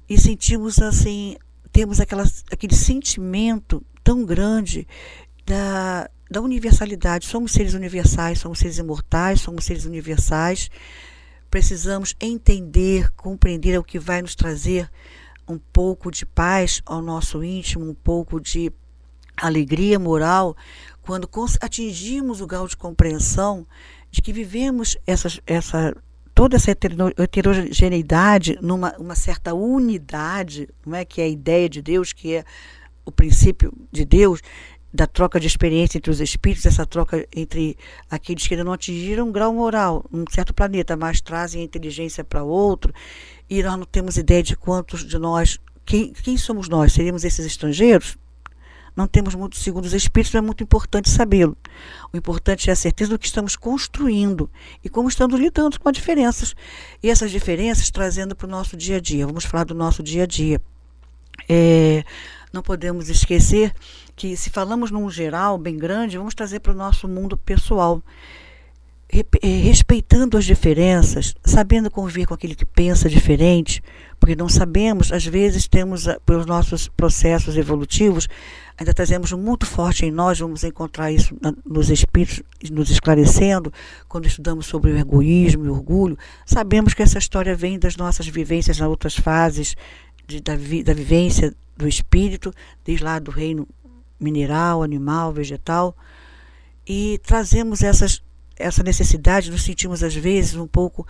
E 0.10 0.18
sentimos 0.18 0.80
assim, 0.80 1.38
temos 1.72 2.00
aquela, 2.00 2.26
aquele 2.52 2.76
sentimento 2.76 3.84
tão 4.04 4.26
grande 4.26 4.86
da, 5.46 6.10
da 6.30 6.42
universalidade. 6.42 7.26
Somos 7.26 7.54
seres 7.54 7.74
universais, 7.74 8.40
somos 8.40 8.60
seres 8.60 8.78
imortais, 8.78 9.42
somos 9.42 9.64
seres 9.64 9.86
universais. 9.86 10.70
Precisamos 11.50 12.16
entender, 12.20 13.10
compreender 13.12 13.80
o 13.80 13.84
que 13.84 13.98
vai 13.98 14.22
nos 14.22 14.36
trazer 14.36 14.90
um 15.48 15.58
pouco 15.58 16.12
de 16.12 16.26
paz 16.26 16.82
ao 16.86 17.02
nosso 17.02 17.44
íntimo, 17.44 17.90
um 17.90 17.94
pouco 17.94 18.42
de 18.42 18.72
alegria 19.38 19.98
moral, 19.98 20.56
quando 21.02 21.30
atingimos 21.62 22.42
o 22.42 22.48
grau 22.48 22.68
de 22.68 22.78
compreensão 22.78 23.66
de 24.12 24.22
que 24.22 24.32
vivemos 24.32 24.98
essa, 25.08 25.28
essa 25.46 25.96
toda 26.34 26.56
essa 26.56 26.72
heterogeneidade 26.72 28.58
numa 28.62 28.96
uma 28.98 29.16
certa 29.16 29.54
unidade, 29.54 30.68
não 30.86 30.96
é 30.96 31.06
que 31.06 31.22
é 31.22 31.26
a 31.26 31.30
ideia 31.30 31.70
de 31.70 31.82
Deus, 31.82 32.12
que 32.14 32.36
é 32.36 32.44
o 33.06 33.12
princípio 33.12 33.74
de 33.92 34.06
Deus, 34.06 34.42
da 34.94 35.08
troca 35.08 35.40
de 35.40 35.48
experiência 35.48 35.98
entre 35.98 36.12
os 36.12 36.22
espíritos, 36.22 36.66
essa 36.66 36.86
troca 36.86 37.28
entre 37.36 37.76
aqueles 38.10 38.48
que 38.48 38.54
ainda 38.54 38.64
não 38.64 38.74
atingiram 38.74 39.28
um 39.28 39.32
grau 39.32 39.52
moral 39.54 40.06
num 40.12 40.24
certo 40.30 40.54
planeta, 40.54 40.96
mas 40.96 41.20
trazem 41.20 41.62
a 41.62 41.66
inteligência 41.66 42.24
para 42.24 42.44
outro, 42.44 42.94
e 43.50 43.64
nós 43.64 43.78
não 43.78 43.86
temos 43.86 44.18
ideia 44.18 44.44
de 44.44 44.56
quantos 44.56 45.04
de 45.04 45.18
nós, 45.18 45.60
quem, 45.86 46.14
quem 46.14 46.38
somos 46.38 46.70
nós? 46.70 46.94
Seríamos 46.94 47.24
esses 47.24 47.46
estrangeiros? 47.46 48.18
Não 48.96 49.08
temos 49.08 49.34
muito 49.34 49.58
segundo 49.58 49.86
os 49.86 49.94
espíritos, 49.94 50.36
é 50.36 50.42
muito 50.42 50.64
importante 50.64 51.10
sabê-lo. 51.10 51.58
O 52.12 52.18
importante 52.18 52.70
é 52.70 52.74
a 52.74 52.76
certeza 52.76 53.12
do 53.12 53.20
que 53.20 53.26
estamos 53.26 53.56
construindo 53.56 54.50
e 54.84 54.90
como 54.90 55.10
estamos 55.10 55.40
lidando 55.40 55.80
com 55.80 55.90
as 55.90 55.96
diferenças. 55.96 56.56
E 57.02 57.10
essas 57.10 57.32
diferenças 57.32 57.90
trazendo 57.90 58.36
para 58.36 58.48
o 58.48 58.50
nosso 58.50 58.78
dia 58.78 58.98
a 58.98 59.00
dia. 59.00 59.26
Vamos 59.26 59.46
falar 59.46 59.64
do 59.64 59.74
nosso 59.74 60.04
dia 60.04 60.24
a 60.24 60.28
dia. 60.28 60.62
É, 61.50 62.04
não 62.52 62.62
podemos 62.62 63.10
esquecer 63.10 63.74
que 64.16 64.38
se 64.38 64.50
falamos 64.52 64.92
num 64.92 65.10
geral 65.10 65.58
bem 65.58 65.76
grande, 65.76 66.18
vamos 66.18 66.36
trazer 66.36 66.60
para 66.60 66.72
o 66.72 66.76
nosso 66.76 67.08
mundo 67.08 67.36
pessoal. 67.36 68.02
É, 69.44 69.48
respeitando 69.48 70.40
as 70.40 70.44
diferenças, 70.44 71.36
sabendo 71.46 71.92
conviver 71.92 72.26
com 72.26 72.34
aquele 72.34 72.56
que 72.56 72.66
pensa 72.66 73.08
diferente, 73.08 73.84
porque 74.20 74.36
não 74.36 74.50
sabemos, 74.50 75.12
às 75.12 75.24
vezes 75.24 75.68
temos, 75.68 76.08
ah, 76.08 76.20
pelos 76.26 76.48
nossos 76.48 76.88
processos 76.88 77.56
evolutivos, 77.56 78.28
ainda 78.76 78.92
trazemos 78.92 79.32
muito 79.34 79.68
forte 79.68 80.04
em 80.04 80.10
nós, 80.10 80.40
vamos 80.40 80.64
encontrar 80.64 81.12
isso 81.12 81.38
nos 81.64 81.92
espíritos, 81.92 82.42
nos 82.72 82.90
esclarecendo, 82.90 83.72
quando 84.08 84.26
estudamos 84.26 84.66
sobre 84.66 84.92
o 84.92 84.98
egoísmo 84.98 85.66
e 85.66 85.70
o 85.70 85.74
orgulho, 85.74 86.18
sabemos 86.44 86.96
que 86.96 87.04
essa 87.04 87.20
história 87.20 87.56
vem 87.56 87.78
das 87.78 87.96
nossas 87.96 88.28
vivências 88.28 88.80
nas 88.80 88.90
outras 88.90 89.16
fases 89.16 89.76
de, 90.26 90.42
da, 90.42 90.56
vi, 90.56 90.82
da 90.82 90.94
vivência 90.94 91.54
do 91.78 91.88
espírito, 91.88 92.52
desde 92.84 93.04
lá 93.04 93.20
do 93.20 93.30
reino 93.30 93.68
mineral, 94.20 94.82
animal, 94.82 95.32
vegetal, 95.32 95.96
e 96.88 97.20
trazemos 97.24 97.84
essas 97.84 98.24
essa 98.58 98.84
necessidade, 98.84 99.52
nos 99.52 99.64
sentimos 99.64 100.04
às 100.04 100.16
vezes 100.16 100.56
um 100.56 100.68
pouco 100.68 101.06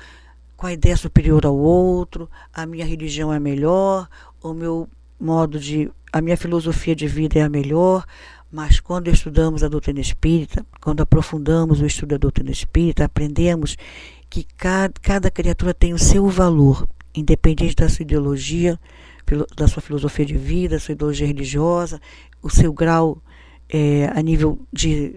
com 0.55 0.67
a 0.67 0.73
ideia 0.73 0.95
superior 0.95 1.45
ao 1.45 1.57
outro, 1.57 2.29
a 2.53 2.65
minha 2.65 2.85
religião 2.85 3.33
é 3.33 3.39
melhor, 3.39 4.07
o 4.41 4.53
meu 4.53 4.87
modo 5.19 5.59
de, 5.59 5.91
a 6.11 6.21
minha 6.21 6.37
filosofia 6.37 6.95
de 6.95 7.07
vida 7.07 7.39
é 7.39 7.41
a 7.41 7.49
melhor, 7.49 8.05
mas 8.51 8.79
quando 8.79 9.09
estudamos 9.09 9.63
a 9.63 9.67
doutrina 9.67 9.99
espírita, 9.99 10.65
quando 10.79 11.01
aprofundamos 11.01 11.81
o 11.81 11.85
estudo 11.85 12.09
da 12.09 12.17
doutrina 12.17 12.51
espírita, 12.51 13.05
aprendemos 13.05 13.75
que 14.29 14.45
cada, 14.55 14.93
cada 15.01 15.31
criatura 15.31 15.73
tem 15.73 15.93
o 15.93 15.99
seu 15.99 16.27
valor, 16.29 16.87
independente 17.15 17.75
da 17.75 17.89
sua 17.89 18.03
ideologia, 18.03 18.79
da 19.55 19.67
sua 19.67 19.81
filosofia 19.81 20.25
de 20.25 20.37
vida, 20.37 20.75
da 20.75 20.79
sua 20.79 20.93
ideologia 20.93 21.27
religiosa, 21.27 21.99
o 22.41 22.49
seu 22.49 22.71
grau 22.71 23.21
é, 23.69 24.11
a 24.13 24.21
nível 24.21 24.59
de 24.71 25.15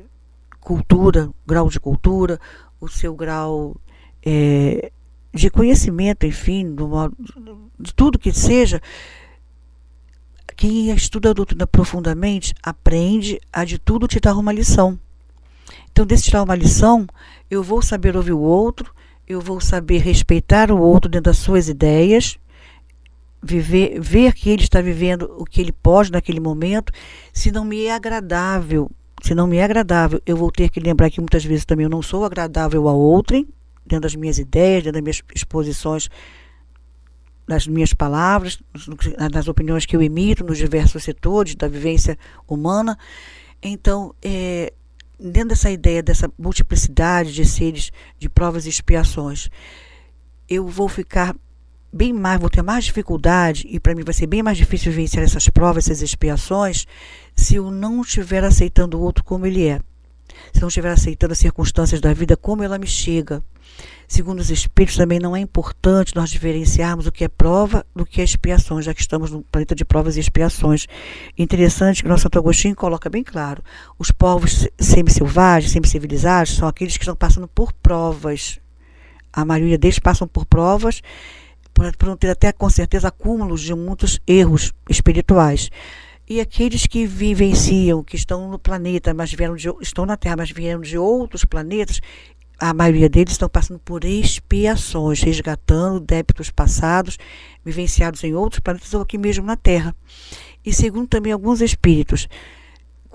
cultura, 0.66 1.30
grau 1.46 1.68
de 1.68 1.78
cultura, 1.78 2.40
o 2.80 2.88
seu 2.88 3.14
grau 3.14 3.76
é, 4.20 4.90
de 5.32 5.48
conhecimento, 5.48 6.26
enfim, 6.26 6.74
do 6.74 6.88
modo, 6.88 7.16
de 7.78 7.94
tudo 7.94 8.18
que 8.18 8.32
seja. 8.32 8.82
Quem 10.56 10.90
estuda 10.90 11.30
a 11.30 11.32
doutrina 11.32 11.68
profundamente 11.68 12.52
aprende 12.60 13.40
a 13.52 13.64
de 13.64 13.78
tudo 13.78 14.08
te 14.08 14.18
dar 14.18 14.36
uma 14.36 14.52
lição. 14.52 14.98
Então, 15.92 16.04
desse 16.04 16.24
te 16.24 16.32
dar 16.32 16.42
uma 16.42 16.56
lição, 16.56 17.06
eu 17.48 17.62
vou 17.62 17.80
saber 17.80 18.16
ouvir 18.16 18.32
o 18.32 18.40
outro, 18.40 18.92
eu 19.28 19.40
vou 19.40 19.60
saber 19.60 19.98
respeitar 19.98 20.72
o 20.72 20.80
outro 20.80 21.08
dentro 21.08 21.30
das 21.30 21.38
suas 21.38 21.68
ideias, 21.68 22.38
viver, 23.40 24.00
ver 24.00 24.32
que 24.32 24.50
ele 24.50 24.64
está 24.64 24.80
vivendo 24.80 25.32
o 25.38 25.44
que 25.44 25.60
ele 25.60 25.70
pode 25.70 26.10
naquele 26.10 26.40
momento, 26.40 26.92
se 27.32 27.52
não 27.52 27.64
me 27.64 27.84
é 27.84 27.94
agradável 27.94 28.90
se 29.22 29.34
não 29.34 29.46
me 29.46 29.56
é 29.56 29.64
agradável, 29.64 30.20
eu 30.26 30.36
vou 30.36 30.50
ter 30.50 30.68
que 30.68 30.80
lembrar 30.80 31.10
que 31.10 31.20
muitas 31.20 31.44
vezes 31.44 31.64
também 31.64 31.84
eu 31.84 31.90
não 31.90 32.02
sou 32.02 32.24
agradável 32.24 32.88
a 32.88 32.92
outrem, 32.92 33.46
dentro 33.84 34.02
das 34.02 34.14
minhas 34.14 34.38
ideias, 34.38 34.84
dentro 34.84 34.94
das 34.94 35.02
minhas 35.02 35.22
exposições, 35.34 36.08
das 37.46 37.66
minhas 37.66 37.94
palavras, 37.94 38.60
nas 39.32 39.46
opiniões 39.46 39.86
que 39.86 39.94
eu 39.94 40.02
emito 40.02 40.44
nos 40.44 40.58
diversos 40.58 41.04
setores 41.04 41.54
da 41.54 41.68
vivência 41.68 42.18
humana. 42.48 42.98
Então, 43.62 44.14
é, 44.20 44.72
dentro 45.18 45.50
dessa 45.50 45.70
ideia, 45.70 46.02
dessa 46.02 46.30
multiplicidade 46.36 47.32
de 47.32 47.44
seres, 47.44 47.92
de 48.18 48.28
provas 48.28 48.66
e 48.66 48.68
expiações, 48.68 49.48
eu 50.48 50.66
vou 50.66 50.88
ficar 50.88 51.36
bem 51.92 52.12
mais, 52.12 52.40
vou 52.40 52.50
ter 52.50 52.62
mais 52.62 52.84
dificuldade, 52.84 53.66
e 53.68 53.80
para 53.80 53.94
mim 53.94 54.02
vai 54.04 54.14
ser 54.14 54.26
bem 54.26 54.42
mais 54.42 54.56
difícil 54.56 54.92
vencer 54.92 55.22
essas 55.22 55.48
provas, 55.48 55.84
essas 55.84 56.02
expiações, 56.02 56.86
se 57.34 57.56
eu 57.56 57.70
não 57.70 58.00
estiver 58.00 58.44
aceitando 58.44 58.98
o 58.98 59.02
outro 59.02 59.24
como 59.24 59.46
ele 59.46 59.66
é. 59.66 59.80
Se 60.52 60.60
não 60.60 60.68
estiver 60.68 60.90
aceitando 60.90 61.32
as 61.32 61.38
circunstâncias 61.38 62.00
da 62.00 62.12
vida 62.12 62.36
como 62.36 62.62
ela 62.62 62.78
me 62.78 62.86
chega. 62.86 63.42
Segundo 64.08 64.38
os 64.38 64.50
Espíritos, 64.50 64.96
também 64.96 65.18
não 65.18 65.34
é 65.34 65.40
importante 65.40 66.14
nós 66.14 66.30
diferenciarmos 66.30 67.06
o 67.06 67.12
que 67.12 67.24
é 67.24 67.28
prova 67.28 67.84
do 67.94 68.06
que 68.06 68.20
é 68.20 68.24
expiação, 68.24 68.80
já 68.80 68.94
que 68.94 69.00
estamos 69.00 69.30
no 69.30 69.42
planeta 69.42 69.74
de 69.74 69.84
provas 69.84 70.16
e 70.16 70.20
expiações. 70.20 70.86
Interessante 71.36 72.02
que 72.02 72.08
o 72.08 72.10
nosso 72.10 72.22
Santo 72.22 72.38
Agostinho 72.38 72.76
coloca 72.76 73.10
bem 73.10 73.24
claro: 73.24 73.62
os 73.98 74.12
povos 74.12 74.68
semi-selvagens, 74.78 75.72
semi-civilizados, 75.72 76.54
são 76.54 76.68
aqueles 76.68 76.96
que 76.96 77.02
estão 77.02 77.16
passando 77.16 77.48
por 77.48 77.72
provas. 77.72 78.60
A 79.32 79.44
maioria 79.44 79.76
deles 79.76 79.98
passam 79.98 80.28
por 80.28 80.46
provas, 80.46 81.02
por 81.76 82.08
não 82.08 82.16
ter 82.16 82.30
até 82.30 82.52
com 82.52 82.68
certeza 82.70 83.08
acúmulos 83.08 83.60
de 83.60 83.74
muitos 83.74 84.18
erros 84.26 84.72
espirituais. 84.88 85.70
E 86.28 86.40
aqueles 86.40 86.86
que 86.86 87.06
vivenciam, 87.06 88.02
que 88.02 88.16
estão 88.16 88.50
no 88.50 88.58
planeta, 88.58 89.14
mas 89.14 89.32
vieram 89.32 89.54
de, 89.54 89.68
estão 89.80 90.04
na 90.04 90.16
Terra, 90.16 90.36
mas 90.38 90.50
vieram 90.50 90.80
de 90.80 90.98
outros 90.98 91.44
planetas, 91.44 92.00
a 92.58 92.72
maioria 92.72 93.08
deles 93.08 93.32
estão 93.32 93.48
passando 93.48 93.78
por 93.78 94.04
expiações, 94.04 95.20
resgatando 95.20 96.00
débitos 96.00 96.50
passados, 96.50 97.18
vivenciados 97.64 98.24
em 98.24 98.34
outros 98.34 98.60
planetas 98.60 98.92
ou 98.94 99.02
aqui 99.02 99.18
mesmo 99.18 99.44
na 99.44 99.56
Terra. 99.56 99.94
E 100.64 100.72
segundo 100.72 101.06
também 101.06 101.32
alguns 101.32 101.60
espíritos, 101.60 102.28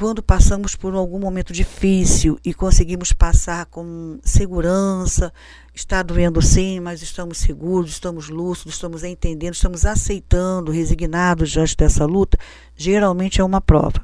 quando 0.01 0.23
passamos 0.23 0.75
por 0.75 0.95
algum 0.95 1.19
momento 1.19 1.53
difícil 1.53 2.39
e 2.43 2.55
conseguimos 2.55 3.13
passar 3.13 3.67
com 3.67 4.17
segurança, 4.23 5.31
está 5.75 6.01
doendo 6.01 6.41
sim, 6.41 6.79
mas 6.79 7.03
estamos 7.03 7.37
seguros, 7.37 7.91
estamos 7.91 8.27
lúcidos, 8.27 8.73
estamos 8.73 9.03
entendendo, 9.03 9.53
estamos 9.53 9.85
aceitando, 9.85 10.71
resignados 10.71 11.51
diante 11.51 11.77
dessa 11.77 12.03
luta, 12.03 12.35
geralmente 12.75 13.41
é 13.41 13.43
uma 13.43 13.61
prova. 13.61 14.03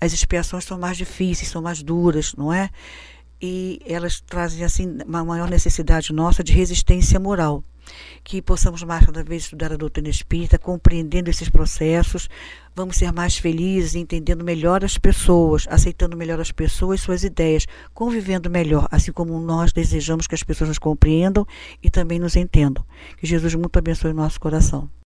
As 0.00 0.12
expiações 0.12 0.64
são 0.64 0.80
mais 0.80 0.96
difíceis, 0.96 1.48
são 1.48 1.62
mais 1.62 1.80
duras, 1.80 2.34
não 2.36 2.52
é? 2.52 2.68
E 3.40 3.80
elas 3.86 4.20
trazem 4.20 4.64
assim 4.64 4.98
uma 5.06 5.24
maior 5.24 5.48
necessidade 5.48 6.12
nossa 6.12 6.42
de 6.42 6.52
resistência 6.52 7.20
moral. 7.20 7.62
Que 8.24 8.42
possamos 8.42 8.82
mais 8.82 9.06
cada 9.06 9.22
vez 9.22 9.44
estudar 9.44 9.72
a 9.72 9.76
doutrina 9.76 10.08
espírita, 10.08 10.58
compreendendo 10.58 11.30
esses 11.30 11.48
processos, 11.48 12.28
vamos 12.74 12.96
ser 12.96 13.12
mais 13.12 13.38
felizes, 13.38 13.94
entendendo 13.94 14.42
melhor 14.42 14.84
as 14.84 14.98
pessoas, 14.98 15.66
aceitando 15.70 16.16
melhor 16.16 16.40
as 16.40 16.50
pessoas 16.50 17.00
suas 17.00 17.22
ideias, 17.22 17.64
convivendo 17.94 18.50
melhor, 18.50 18.88
assim 18.90 19.12
como 19.12 19.38
nós 19.40 19.72
desejamos 19.72 20.26
que 20.26 20.34
as 20.34 20.42
pessoas 20.42 20.68
nos 20.68 20.78
compreendam 20.78 21.46
e 21.80 21.88
também 21.88 22.18
nos 22.18 22.34
entendam. 22.34 22.84
Que 23.16 23.26
Jesus 23.26 23.54
muito 23.54 23.78
abençoe 23.78 24.10
o 24.10 24.14
nosso 24.14 24.40
coração. 24.40 24.90